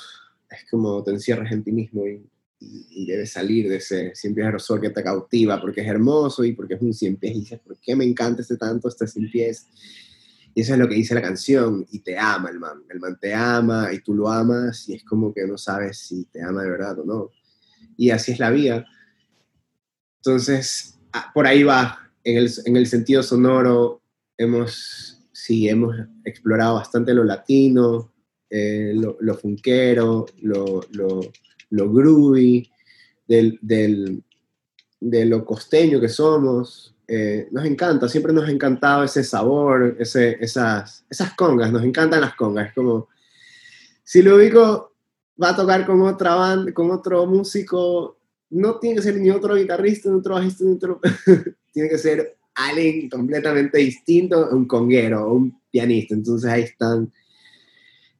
es 0.50 0.70
como 0.70 1.04
te 1.04 1.12
encierras 1.12 1.52
en 1.52 1.64
ti 1.64 1.72
mismo 1.72 2.06
y, 2.06 2.22
y, 2.62 3.06
debes 3.06 3.34
salir 3.34 3.68
de 3.68 3.78
ese 3.78 4.14
cien 4.16 4.36
pies 4.36 4.46
aerosol 4.46 4.80
que 4.80 4.92
te 4.92 5.04
cautiva 5.04 5.60
porque 5.60 5.82
es 5.82 5.88
hermoso 5.88 6.44
y 6.46 6.54
porque 6.54 6.76
es 6.76 6.82
un 6.82 6.94
cien 6.94 7.18
pies 7.18 7.36
y 7.36 7.40
dices, 7.40 7.60
¿por 7.60 7.78
qué 7.80 7.96
me 7.96 8.06
encanta 8.06 8.44
este 8.44 8.56
tanto, 8.56 8.88
este 8.88 9.08
cien 9.08 9.30
pies? 9.32 9.68
Y 10.54 10.62
eso 10.62 10.74
es 10.74 10.80
lo 10.80 10.88
que 10.88 10.96
dice 10.96 11.16
la 11.16 11.22
canción, 11.22 11.88
y 11.92 12.00
te 12.00 12.18
ama 12.18 12.50
el 12.50 12.60
man, 12.60 12.84
el 12.90 13.00
man 13.00 13.18
te 13.20 13.34
ama 13.34 13.92
y 13.94 14.00
tú 14.00 14.14
lo 14.14 14.30
amas 14.30 14.88
y 14.90 14.96
es 14.96 15.04
como 15.04 15.34
que 15.34 15.48
no 15.48 15.58
sabes 15.58 15.98
si 15.98 16.26
te 16.26 16.44
ama 16.44 16.64
de 16.64 16.70
verdad 16.70 17.00
o 17.00 17.06
no. 17.06 17.32
Y 17.98 18.12
así 18.12 18.34
es 18.34 18.40
la 18.40 18.52
vida. 18.52 18.86
Entonces, 20.18 21.00
por 21.34 21.48
ahí 21.48 21.64
va, 21.64 22.12
en 22.24 22.38
el, 22.38 22.52
en 22.66 22.76
el 22.76 22.86
sentido 22.86 23.24
sonoro, 23.24 24.02
hemos, 24.38 25.24
sí, 25.32 25.68
hemos 25.68 25.96
explorado 26.26 26.76
bastante 26.76 27.14
lo 27.14 27.24
latino, 27.24 28.14
eh, 28.50 28.92
lo, 28.94 29.18
lo, 29.22 29.40
lo, 30.92 31.22
lo 31.72 31.92
groovy, 31.92 32.70
del, 33.28 33.58
del, 33.62 34.24
de 35.00 35.26
lo 35.26 35.44
costeño 35.46 36.00
que 36.00 36.10
somos. 36.10 36.96
Eh, 37.08 37.48
nos 37.52 37.66
encanta, 37.66 38.08
siempre 38.08 38.32
nos 38.32 38.48
ha 38.48 38.52
encantado 38.52 39.04
ese 39.04 39.24
sabor, 39.24 39.98
ese, 40.00 40.38
esas, 40.40 41.06
esas 41.10 41.34
congas, 41.34 41.72
nos 41.72 41.84
encantan 41.84 42.22
las 42.22 42.36
congas. 42.36 42.74
Como, 42.74 43.10
si 44.04 44.22
lo 44.22 44.36
ubico 44.36 44.94
va 45.42 45.50
a 45.50 45.56
tocar 45.56 45.86
con 45.86 46.02
otra 46.04 46.36
banda, 46.36 46.74
con 46.74 46.92
otro 46.92 47.26
músico, 47.26 48.18
no 48.50 48.80
tiene 48.80 48.98
que 48.98 49.02
ser 49.02 49.18
ni 49.18 49.30
otro 49.30 49.56
guitarrista, 49.56 50.10
ni 50.10 50.18
otro 50.18 50.36
bajista, 50.36 50.64
ni 50.64 50.74
otro... 50.74 51.00
tiene 51.74 51.90
que 51.90 51.98
ser 51.98 52.38
alguien 52.54 53.10
completamente 53.10 53.78
distinto, 53.78 54.50
un 54.52 54.66
conguero, 54.66 55.34
un 55.34 55.60
pianista. 55.72 56.14
Entonces 56.14 56.50
ahí 56.50 56.64
están 56.64 57.12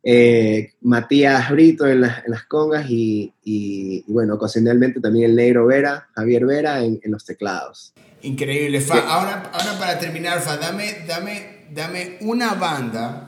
eh, 0.04 0.74
Matías 0.82 1.52
Brito 1.52 1.88
en, 1.88 2.02
las 2.02 2.44
congas 2.48 2.86
y, 2.90 4.04
bueno, 4.08 4.36
ocasionalmente 4.36 5.00
también 5.00 5.32
el 5.32 5.36
negro 5.36 5.68
Vera, 5.68 6.08
Javier 6.16 6.46
Vera 6.46 6.84
en, 6.84 7.00
los 7.06 7.26
teclados. 7.26 7.94
Increíble, 8.24 8.82
Fa. 8.82 9.00
Ahora, 9.00 9.52
ahora 9.54 9.80
para 9.80 10.00
terminar, 10.00 10.42
Fa, 10.42 10.58
dame, 10.58 11.06
dame, 11.08 11.66
dame 11.74 12.18
una 12.22 12.54
banda. 12.56 13.28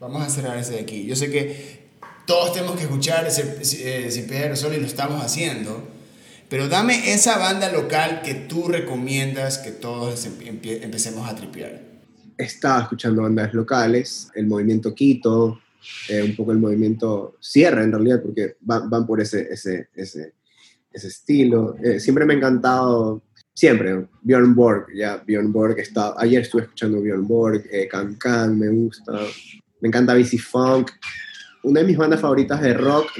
Vamos 0.00 0.22
a 0.22 0.28
cerrar 0.28 0.58
ese 0.58 0.72
de 0.72 0.80
aquí. 0.80 1.06
Yo 1.06 1.16
sé 1.16 1.30
que 1.30 1.84
todos 2.26 2.52
tenemos 2.52 2.76
que 2.76 2.82
escuchar 2.82 3.26
ese, 3.26 3.58
ese 3.60 4.56
Sol 4.56 4.74
y 4.74 4.80
lo 4.80 4.86
estamos 4.86 5.22
haciendo. 5.22 5.94
Pero 6.48 6.68
dame 6.68 7.12
esa 7.12 7.38
banda 7.38 7.72
local 7.72 8.20
que 8.22 8.34
tú 8.34 8.68
recomiendas 8.68 9.58
que 9.58 9.70
todos 9.70 10.26
empecemos 10.26 11.28
a 11.28 11.34
tripear. 11.34 11.80
Estaba 12.36 12.82
escuchando 12.82 13.22
bandas 13.22 13.54
locales, 13.54 14.28
el 14.34 14.46
Movimiento 14.46 14.94
Quito, 14.94 15.60
eh, 16.08 16.22
un 16.22 16.36
poco 16.36 16.52
el 16.52 16.58
movimiento 16.58 17.36
Sierra 17.40 17.82
en 17.82 17.92
realidad, 17.92 18.22
porque 18.22 18.56
van, 18.60 18.88
van 18.90 19.06
por 19.06 19.20
ese, 19.20 19.48
ese, 19.50 19.88
ese, 19.94 20.34
ese 20.92 21.08
estilo. 21.08 21.76
Eh, 21.82 22.00
siempre 22.00 22.24
me 22.24 22.34
ha 22.34 22.36
encantado, 22.36 23.22
siempre, 23.52 24.06
Bjorn 24.22 24.54
Borg, 24.54 24.86
ya 24.94 25.22
Bjorn 25.26 25.52
Borg, 25.52 25.78
está, 25.78 26.14
ayer 26.18 26.42
estuve 26.42 26.62
escuchando 26.62 27.00
Bjorn 27.00 27.26
Borg, 27.26 27.64
eh, 27.70 27.88
Can 27.88 28.14
Can, 28.14 28.58
me 28.58 28.68
gusta, 28.68 29.12
me 29.80 29.88
encanta 29.88 30.14
BC 30.14 30.38
Funk, 30.38 30.90
una 31.64 31.80
de 31.80 31.86
mis 31.86 31.96
bandas 31.96 32.20
favoritas 32.20 32.60
de 32.60 32.74
rock, 32.74 33.10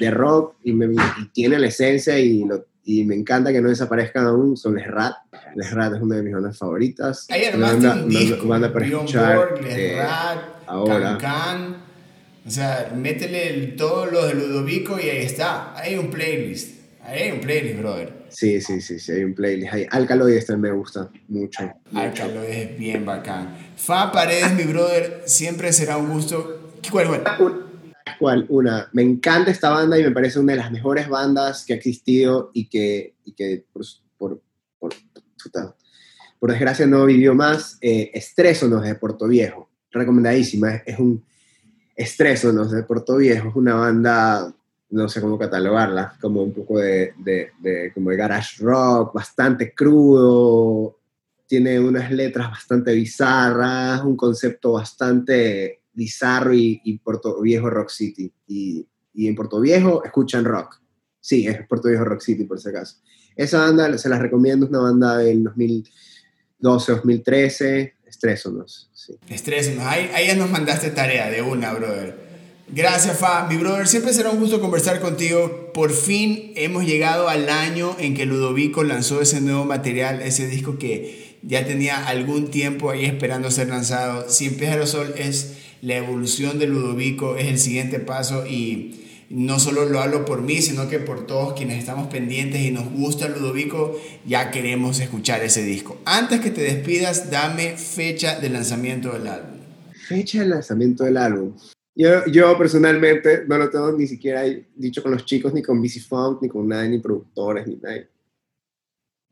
de 0.00 0.10
rock, 0.10 0.56
y, 0.64 0.72
me, 0.72 0.94
tiene 1.32 1.58
la 1.58 1.66
esencia 1.66 2.18
y, 2.18 2.44
y 2.84 3.04
me 3.04 3.14
encanta 3.14 3.52
que 3.52 3.60
no 3.60 3.68
desaparezcan 3.68 4.26
aún, 4.26 4.56
son 4.56 4.74
Les 4.74 4.86
Rat. 4.86 5.14
Les 5.54 5.70
Rat 5.70 5.94
es 5.94 6.00
una 6.00 6.16
de 6.16 6.22
mis 6.22 6.32
bandas 6.32 6.58
favoritas. 6.58 7.26
Hay 7.30 7.54
una 7.54 7.72
banda, 7.72 8.04
una 8.04 8.44
banda 8.44 8.72
para 8.72 8.86
escuchar. 8.86 9.36
Borg, 9.36 9.62
Les 9.62 9.96
Rat, 9.98 10.38
ahora. 10.66 11.18
Can 11.18 11.20
Can. 11.20 11.81
O 12.44 12.50
sea, 12.50 12.92
métele 12.96 13.68
todo 13.76 14.06
lo 14.06 14.26
de 14.26 14.34
Ludovico 14.34 14.98
y 14.98 15.08
ahí 15.08 15.24
está. 15.24 15.76
Hay 15.76 15.96
un 15.96 16.10
playlist. 16.10 16.80
Ahí 17.02 17.22
hay 17.22 17.30
un 17.32 17.40
playlist, 17.40 17.78
brother. 17.78 18.12
Sí, 18.30 18.60
sí, 18.60 18.80
sí, 18.80 18.98
sí, 18.98 19.12
hay 19.12 19.24
un 19.24 19.34
playlist. 19.34 19.72
Hay 19.72 19.86
Alcaloid 19.90 20.34
este 20.34 20.56
me 20.56 20.72
gusta 20.72 21.08
mucho. 21.28 21.70
Alcaloid 21.94 22.48
es 22.48 22.78
bien 22.78 23.04
bacán. 23.04 23.56
Fa 23.76 24.10
Paredes, 24.10 24.54
mi 24.54 24.64
brother, 24.64 25.22
siempre 25.26 25.72
será 25.72 25.96
un 25.98 26.10
gusto. 26.10 26.72
¿Cuál, 26.90 27.22
cuál? 27.38 27.66
¿Cuál? 28.18 28.46
Una. 28.48 28.88
Me 28.92 29.02
encanta 29.02 29.50
esta 29.50 29.70
banda 29.70 29.98
y 29.98 30.02
me 30.02 30.10
parece 30.10 30.40
una 30.40 30.52
de 30.52 30.58
las 30.58 30.72
mejores 30.72 31.08
bandas 31.08 31.64
que 31.64 31.74
ha 31.74 31.76
existido 31.76 32.50
y 32.54 32.68
que, 32.68 33.14
y 33.24 33.32
que 33.32 33.64
por, 33.72 33.84
por, 34.18 34.42
por, 34.78 34.94
por 36.40 36.50
desgracia 36.50 36.86
no 36.86 37.04
vivió 37.04 37.34
más. 37.34 37.78
Eh, 37.80 38.10
Estrésonos 38.14 38.82
de 38.82 38.96
Puerto 38.96 39.28
Viejo. 39.28 39.70
Recomendadísima. 39.92 40.74
Es, 40.74 40.82
es 40.86 40.98
un 40.98 41.24
Estreso, 41.94 42.52
no 42.52 42.68
sé, 42.68 42.82
Puerto 42.84 43.16
Viejo 43.16 43.48
es 43.48 43.56
una 43.56 43.74
banda, 43.74 44.52
no 44.90 45.08
sé 45.08 45.20
cómo 45.20 45.38
catalogarla, 45.38 46.16
como 46.20 46.42
un 46.42 46.52
poco 46.52 46.78
de, 46.78 47.14
de, 47.18 47.92
como 47.92 48.10
de 48.10 48.16
garage 48.16 48.62
rock, 48.62 49.14
bastante 49.14 49.74
crudo, 49.74 50.98
tiene 51.46 51.78
unas 51.78 52.10
letras 52.10 52.50
bastante 52.50 52.94
bizarras, 52.94 54.02
un 54.02 54.16
concepto 54.16 54.72
bastante 54.72 55.82
bizarro 55.92 56.54
y, 56.54 56.80
y 56.84 56.98
Puerto 56.98 57.40
Viejo 57.42 57.68
Rock 57.68 57.90
City. 57.90 58.32
Y, 58.46 58.86
y, 59.12 59.28
en 59.28 59.34
Puerto 59.34 59.60
Viejo 59.60 60.02
escuchan 60.02 60.44
rock. 60.44 60.80
Sí, 61.20 61.46
es 61.46 61.66
Puerto 61.68 61.88
Viejo 61.88 62.04
Rock 62.04 62.20
City 62.20 62.44
por 62.44 62.58
si 62.58 62.70
acaso. 62.70 62.96
Esa 63.36 63.58
banda 63.58 63.96
se 63.98 64.08
la 64.08 64.18
recomiendo, 64.18 64.64
es 64.64 64.70
una 64.70 64.80
banda 64.80 65.18
del 65.18 65.44
2012, 65.44 66.92
2013, 66.92 67.94
Estrésonos. 68.12 68.90
Sí. 68.92 69.14
Estrésonos. 69.30 69.86
Ahí, 69.86 70.10
ahí 70.14 70.26
ya 70.26 70.34
nos 70.34 70.50
mandaste 70.50 70.90
tarea 70.90 71.30
de 71.30 71.40
una, 71.40 71.72
brother. 71.72 72.14
Gracias, 72.68 73.18
Fa. 73.18 73.46
Mi 73.48 73.56
brother, 73.56 73.88
siempre 73.88 74.12
será 74.12 74.28
un 74.28 74.38
gusto 74.38 74.60
conversar 74.60 75.00
contigo. 75.00 75.72
Por 75.72 75.92
fin 75.92 76.52
hemos 76.54 76.84
llegado 76.84 77.30
al 77.30 77.48
año 77.48 77.96
en 77.98 78.14
que 78.14 78.26
Ludovico 78.26 78.84
lanzó 78.84 79.22
ese 79.22 79.40
nuevo 79.40 79.64
material, 79.64 80.20
ese 80.20 80.46
disco 80.46 80.78
que 80.78 81.38
ya 81.42 81.66
tenía 81.66 82.06
algún 82.06 82.50
tiempo 82.50 82.90
ahí 82.90 83.06
esperando 83.06 83.50
ser 83.50 83.68
lanzado. 83.68 84.28
Sin 84.28 84.58
Pies 84.58 84.90
Sol 84.90 85.14
es 85.16 85.54
la 85.80 85.96
evolución 85.96 86.58
de 86.58 86.66
Ludovico, 86.66 87.36
es 87.38 87.46
el 87.46 87.58
siguiente 87.58 87.98
paso 87.98 88.46
y 88.46 89.11
no 89.32 89.58
solo 89.58 89.86
lo 89.86 90.00
hablo 90.00 90.24
por 90.24 90.42
mí, 90.42 90.60
sino 90.60 90.88
que 90.88 90.98
por 90.98 91.26
todos 91.26 91.54
quienes 91.54 91.78
estamos 91.78 92.08
pendientes 92.08 92.60
y 92.60 92.70
nos 92.70 92.90
gusta 92.92 93.28
Ludovico, 93.28 93.98
ya 94.26 94.50
queremos 94.50 95.00
escuchar 95.00 95.42
ese 95.42 95.62
disco. 95.62 95.98
Antes 96.04 96.40
que 96.40 96.50
te 96.50 96.60
despidas, 96.60 97.30
dame 97.30 97.76
fecha 97.78 98.38
de 98.38 98.50
lanzamiento 98.50 99.12
del 99.12 99.26
álbum. 99.26 99.58
Fecha 100.06 100.40
de 100.40 100.46
lanzamiento 100.46 101.04
del 101.04 101.16
álbum. 101.16 101.54
Yo, 101.94 102.26
yo 102.26 102.56
personalmente 102.58 103.44
no 103.46 103.56
lo 103.56 103.70
tengo 103.70 103.92
ni 103.92 104.06
siquiera 104.06 104.42
dicho 104.76 105.02
con 105.02 105.12
los 105.12 105.24
chicos, 105.24 105.54
ni 105.54 105.62
con 105.62 105.80
BC 105.80 106.00
Funk, 106.00 106.42
ni 106.42 106.48
con 106.48 106.68
nadie, 106.68 106.90
ni 106.90 106.98
productores, 106.98 107.66
ni 107.66 107.76
nadie. 107.76 108.08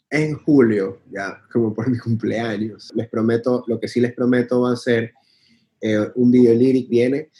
En 0.09 0.35
julio, 0.35 1.01
ya 1.11 1.43
como 1.53 1.75
por 1.75 1.89
mi 1.89 1.99
cumpleaños. 1.99 2.91
Les 2.95 3.09
prometo, 3.09 3.65
lo 3.67 3.79
que 3.79 3.87
sí 3.87 4.01
les 4.01 4.15
prometo 4.15 4.63
va 4.63 4.73
a 4.73 4.77
ser 4.77 5.13
eh, 5.81 6.09
un 6.15 6.31
video 6.31 6.55
lyric 6.55 6.89
viene 6.89 7.31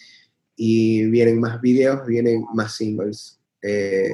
y 0.63 1.07
vienen 1.07 1.41
más 1.41 1.59
videos, 1.63 2.07
vienen 2.07 2.45
más 2.53 2.77
singles 2.77 3.41
eh, 3.63 4.11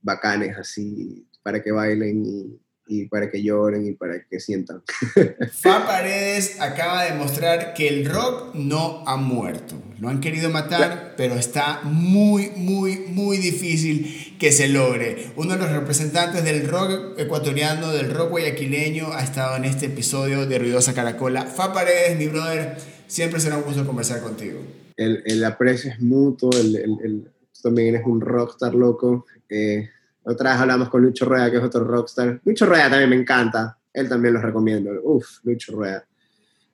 bacanes 0.00 0.56
así 0.56 1.26
para 1.42 1.62
que 1.62 1.72
bailen 1.72 2.24
y, 2.24 2.58
y, 2.86 3.06
para 3.06 3.30
que 3.30 3.42
lloren 3.42 3.86
y 3.86 3.92
para 3.92 4.24
que 4.24 4.40
sientan. 4.40 4.82
Fa 5.52 5.86
Paredes 5.86 6.58
acaba 6.58 7.04
de 7.04 7.12
mostrar 7.12 7.74
que 7.74 7.86
el 7.88 8.06
rock 8.06 8.54
no 8.54 9.04
ha 9.06 9.18
muerto. 9.18 9.74
Lo 9.98 10.08
han 10.08 10.22
querido 10.22 10.48
matar, 10.48 11.16
pero 11.18 11.34
está 11.34 11.82
muy, 11.82 12.48
muy, 12.56 13.00
muy 13.08 13.36
difícil 13.36 14.36
que 14.40 14.52
se 14.52 14.68
logre. 14.68 15.32
Uno 15.36 15.52
de 15.52 15.58
los 15.58 15.70
representantes 15.70 16.42
del 16.44 16.66
rock 16.66 17.18
ecuatoriano, 17.18 17.92
del 17.92 18.10
rock 18.10 18.30
guayaquileño, 18.30 19.12
ha 19.12 19.22
estado 19.22 19.54
en 19.58 19.66
este 19.66 19.84
episodio 19.84 20.46
de 20.46 20.58
Ruidosa 20.58 20.94
Caracola. 20.94 21.44
Fa 21.44 21.74
Paredes, 21.74 22.16
mi 22.16 22.26
brother, 22.26 22.78
siempre 23.06 23.38
será 23.38 23.58
un 23.58 23.64
gusto 23.64 23.86
conversar 23.86 24.22
contigo 24.22 24.79
el, 25.00 25.22
el 25.24 25.44
aprecio 25.44 25.90
es 25.90 25.98
mutuo, 25.98 26.50
el, 26.52 26.76
el, 26.76 27.24
tú 27.24 27.60
también 27.62 27.94
eres 27.94 28.06
un 28.06 28.20
rockstar 28.20 28.74
loco. 28.74 29.24
Eh, 29.48 29.88
otra 30.24 30.52
vez 30.52 30.60
hablamos 30.60 30.90
con 30.90 31.00
Lucho 31.00 31.24
Rueda, 31.24 31.50
que 31.50 31.56
es 31.56 31.62
otro 31.62 31.84
rockstar. 31.84 32.38
Lucho 32.44 32.66
Rueda 32.66 32.90
también 32.90 33.08
me 33.08 33.16
encanta, 33.16 33.78
él 33.94 34.10
también 34.10 34.34
lo 34.34 34.42
recomiendo. 34.42 34.90
Uf, 35.02 35.42
Lucho 35.44 35.72
Rueda. 35.72 36.06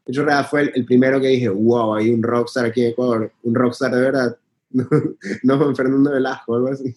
Lucho 0.04 0.24
Rueda 0.24 0.42
fue 0.42 0.72
el, 0.74 0.84
primero 0.84 1.20
que 1.20 1.28
dije, 1.28 1.48
wow, 1.48 1.94
hay 1.94 2.10
un 2.10 2.20
rockstar 2.20 2.66
aquí 2.66 2.82
en 2.82 2.90
Ecuador, 2.90 3.30
un 3.44 3.54
rockstar 3.54 3.94
de 3.94 4.00
verdad. 4.00 4.36
No, 5.44 5.56
no 5.56 5.74
Fernando 5.74 6.10
Velasco 6.10 6.56
algo 6.56 6.68
así. 6.68 6.96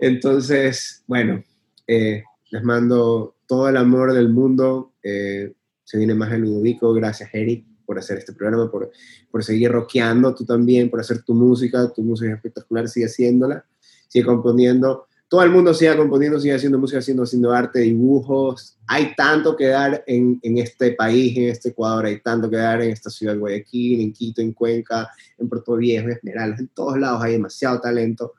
Entonces, 0.00 1.04
bueno, 1.06 1.42
eh, 1.86 2.24
les 2.50 2.64
mando 2.64 3.36
todo 3.46 3.68
el 3.68 3.76
amor 3.76 4.12
del 4.12 4.28
mundo. 4.28 4.92
Eh, 5.00 5.54
se 5.84 5.96
viene 5.96 6.14
más 6.14 6.32
el 6.32 6.40
Ludovico, 6.40 6.92
gracias 6.92 7.30
Eric 7.32 7.64
por 7.88 7.98
hacer 7.98 8.18
este 8.18 8.34
programa, 8.34 8.70
por, 8.70 8.90
por 9.30 9.42
seguir 9.42 9.72
rockeando 9.72 10.34
tú 10.34 10.44
también, 10.44 10.90
por 10.90 11.00
hacer 11.00 11.22
tu 11.22 11.32
música, 11.32 11.90
tu 11.90 12.02
música 12.02 12.34
espectacular, 12.34 12.86
sigue 12.86 13.06
haciéndola, 13.06 13.64
sigue 14.08 14.26
componiendo, 14.26 15.06
todo 15.26 15.42
el 15.42 15.50
mundo 15.50 15.72
siga 15.72 15.96
componiendo, 15.96 16.38
siga 16.38 16.56
haciendo 16.56 16.78
música, 16.78 16.98
haciendo, 16.98 17.22
haciendo 17.22 17.50
arte, 17.50 17.80
dibujos. 17.80 18.76
Hay 18.86 19.14
tanto 19.16 19.56
que 19.56 19.68
dar 19.68 20.04
en, 20.06 20.38
en, 20.42 20.58
este 20.58 20.92
país, 20.92 21.34
en 21.38 21.44
este 21.44 21.70
Ecuador, 21.70 22.04
hay 22.04 22.20
tanto 22.20 22.50
que 22.50 22.56
dar 22.56 22.82
en 22.82 22.90
esta 22.90 23.08
ciudad 23.08 23.32
de 23.32 23.38
Guayaquil, 23.38 24.02
en 24.02 24.12
Quito, 24.12 24.42
en 24.42 24.52
Cuenca, 24.52 25.08
en 25.38 25.48
Puerto 25.48 25.74
Viejo, 25.76 26.08
en 26.08 26.12
Esmeraldas, 26.12 26.60
en 26.60 26.68
todos 26.68 26.98
lados 26.98 27.22
hay 27.22 27.32
demasiado 27.32 27.80
talento. 27.80 28.34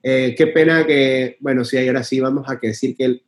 Eh, 0.00 0.32
qué 0.38 0.46
pena 0.46 0.86
que, 0.86 1.38
bueno, 1.40 1.64
sí, 1.64 1.76
ahora 1.76 2.04
sí 2.04 2.20
vamos 2.20 2.48
a 2.48 2.54
decir 2.54 2.96
que 2.96 3.04
el, 3.04 3.22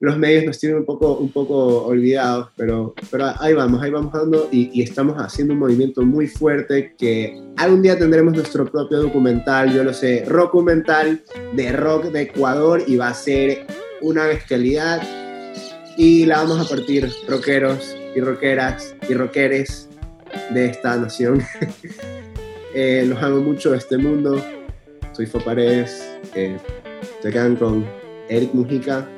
los 0.00 0.16
medios 0.16 0.44
nos 0.44 0.58
tienen 0.58 0.78
un 0.78 0.84
poco, 0.84 1.16
un 1.16 1.30
poco 1.32 1.86
olvidados, 1.86 2.48
pero, 2.56 2.94
pero 3.10 3.32
ahí 3.40 3.52
vamos, 3.52 3.82
ahí 3.82 3.90
vamos 3.90 4.12
dando 4.12 4.48
y, 4.52 4.80
estamos 4.80 5.16
haciendo 5.16 5.54
un 5.54 5.60
movimiento 5.60 6.02
muy 6.02 6.28
fuerte 6.28 6.94
que 6.96 7.42
algún 7.56 7.82
día 7.82 7.98
tendremos 7.98 8.34
nuestro 8.34 8.64
propio 8.70 9.02
documental, 9.02 9.74
yo 9.74 9.82
lo 9.82 9.92
sé, 9.92 10.24
rockumental 10.26 11.22
de 11.54 11.72
rock 11.72 12.06
de 12.06 12.22
Ecuador 12.22 12.82
y 12.86 12.96
va 12.96 13.08
a 13.08 13.14
ser 13.14 13.66
una 14.00 14.26
bestialidad 14.26 15.02
y 15.96 16.26
la 16.26 16.38
vamos 16.38 16.64
a 16.64 16.76
partir 16.76 17.10
rockeros 17.26 17.96
y 18.14 18.20
rockeras 18.20 18.94
y 19.08 19.14
rockeres 19.14 19.88
de 20.50 20.66
esta 20.66 20.96
nación. 20.96 21.42
eh, 22.74 23.04
los 23.04 23.20
amo 23.20 23.40
mucho 23.40 23.72
de 23.72 23.78
este 23.78 23.98
mundo. 23.98 24.40
Soy 25.12 25.26
Fo 25.26 25.40
Paredes. 25.40 26.08
Eh, 26.36 26.56
se 27.20 27.32
quedan 27.32 27.56
con 27.56 27.84
Eric 28.28 28.54
Mujica 28.54 29.08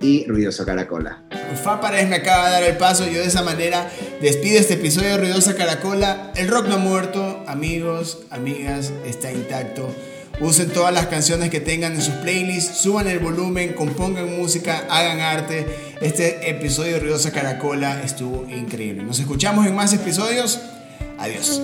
y 0.00 0.26
Ruidosa 0.26 0.64
Caracola. 0.64 1.22
Fa 1.62 1.80
Paredes 1.80 2.08
me 2.08 2.16
acaba 2.16 2.46
de 2.46 2.52
dar 2.52 2.62
el 2.62 2.76
paso, 2.76 3.06
yo 3.06 3.20
de 3.20 3.26
esa 3.26 3.42
manera 3.42 3.90
despido 4.20 4.58
este 4.58 4.74
episodio 4.74 5.10
de 5.10 5.18
Ruidosa 5.18 5.54
Caracola. 5.54 6.32
El 6.36 6.48
rock 6.48 6.66
no 6.68 6.76
ha 6.76 6.78
muerto, 6.78 7.44
amigos, 7.46 8.20
amigas, 8.30 8.92
está 9.04 9.30
intacto. 9.30 9.94
Usen 10.40 10.70
todas 10.70 10.94
las 10.94 11.06
canciones 11.06 11.50
que 11.50 11.60
tengan 11.60 11.92
en 11.92 12.00
sus 12.00 12.14
playlists, 12.14 12.78
suban 12.78 13.06
el 13.08 13.18
volumen, 13.18 13.74
compongan 13.74 14.38
música, 14.38 14.86
hagan 14.88 15.20
arte. 15.20 15.66
Este 16.00 16.48
episodio 16.48 16.94
de 16.94 17.00
Ruidosa 17.00 17.30
Caracola 17.30 18.02
estuvo 18.02 18.48
increíble. 18.48 19.02
Nos 19.02 19.18
escuchamos 19.18 19.66
en 19.66 19.74
más 19.74 19.92
episodios. 19.92 20.58
Adiós. 21.18 21.62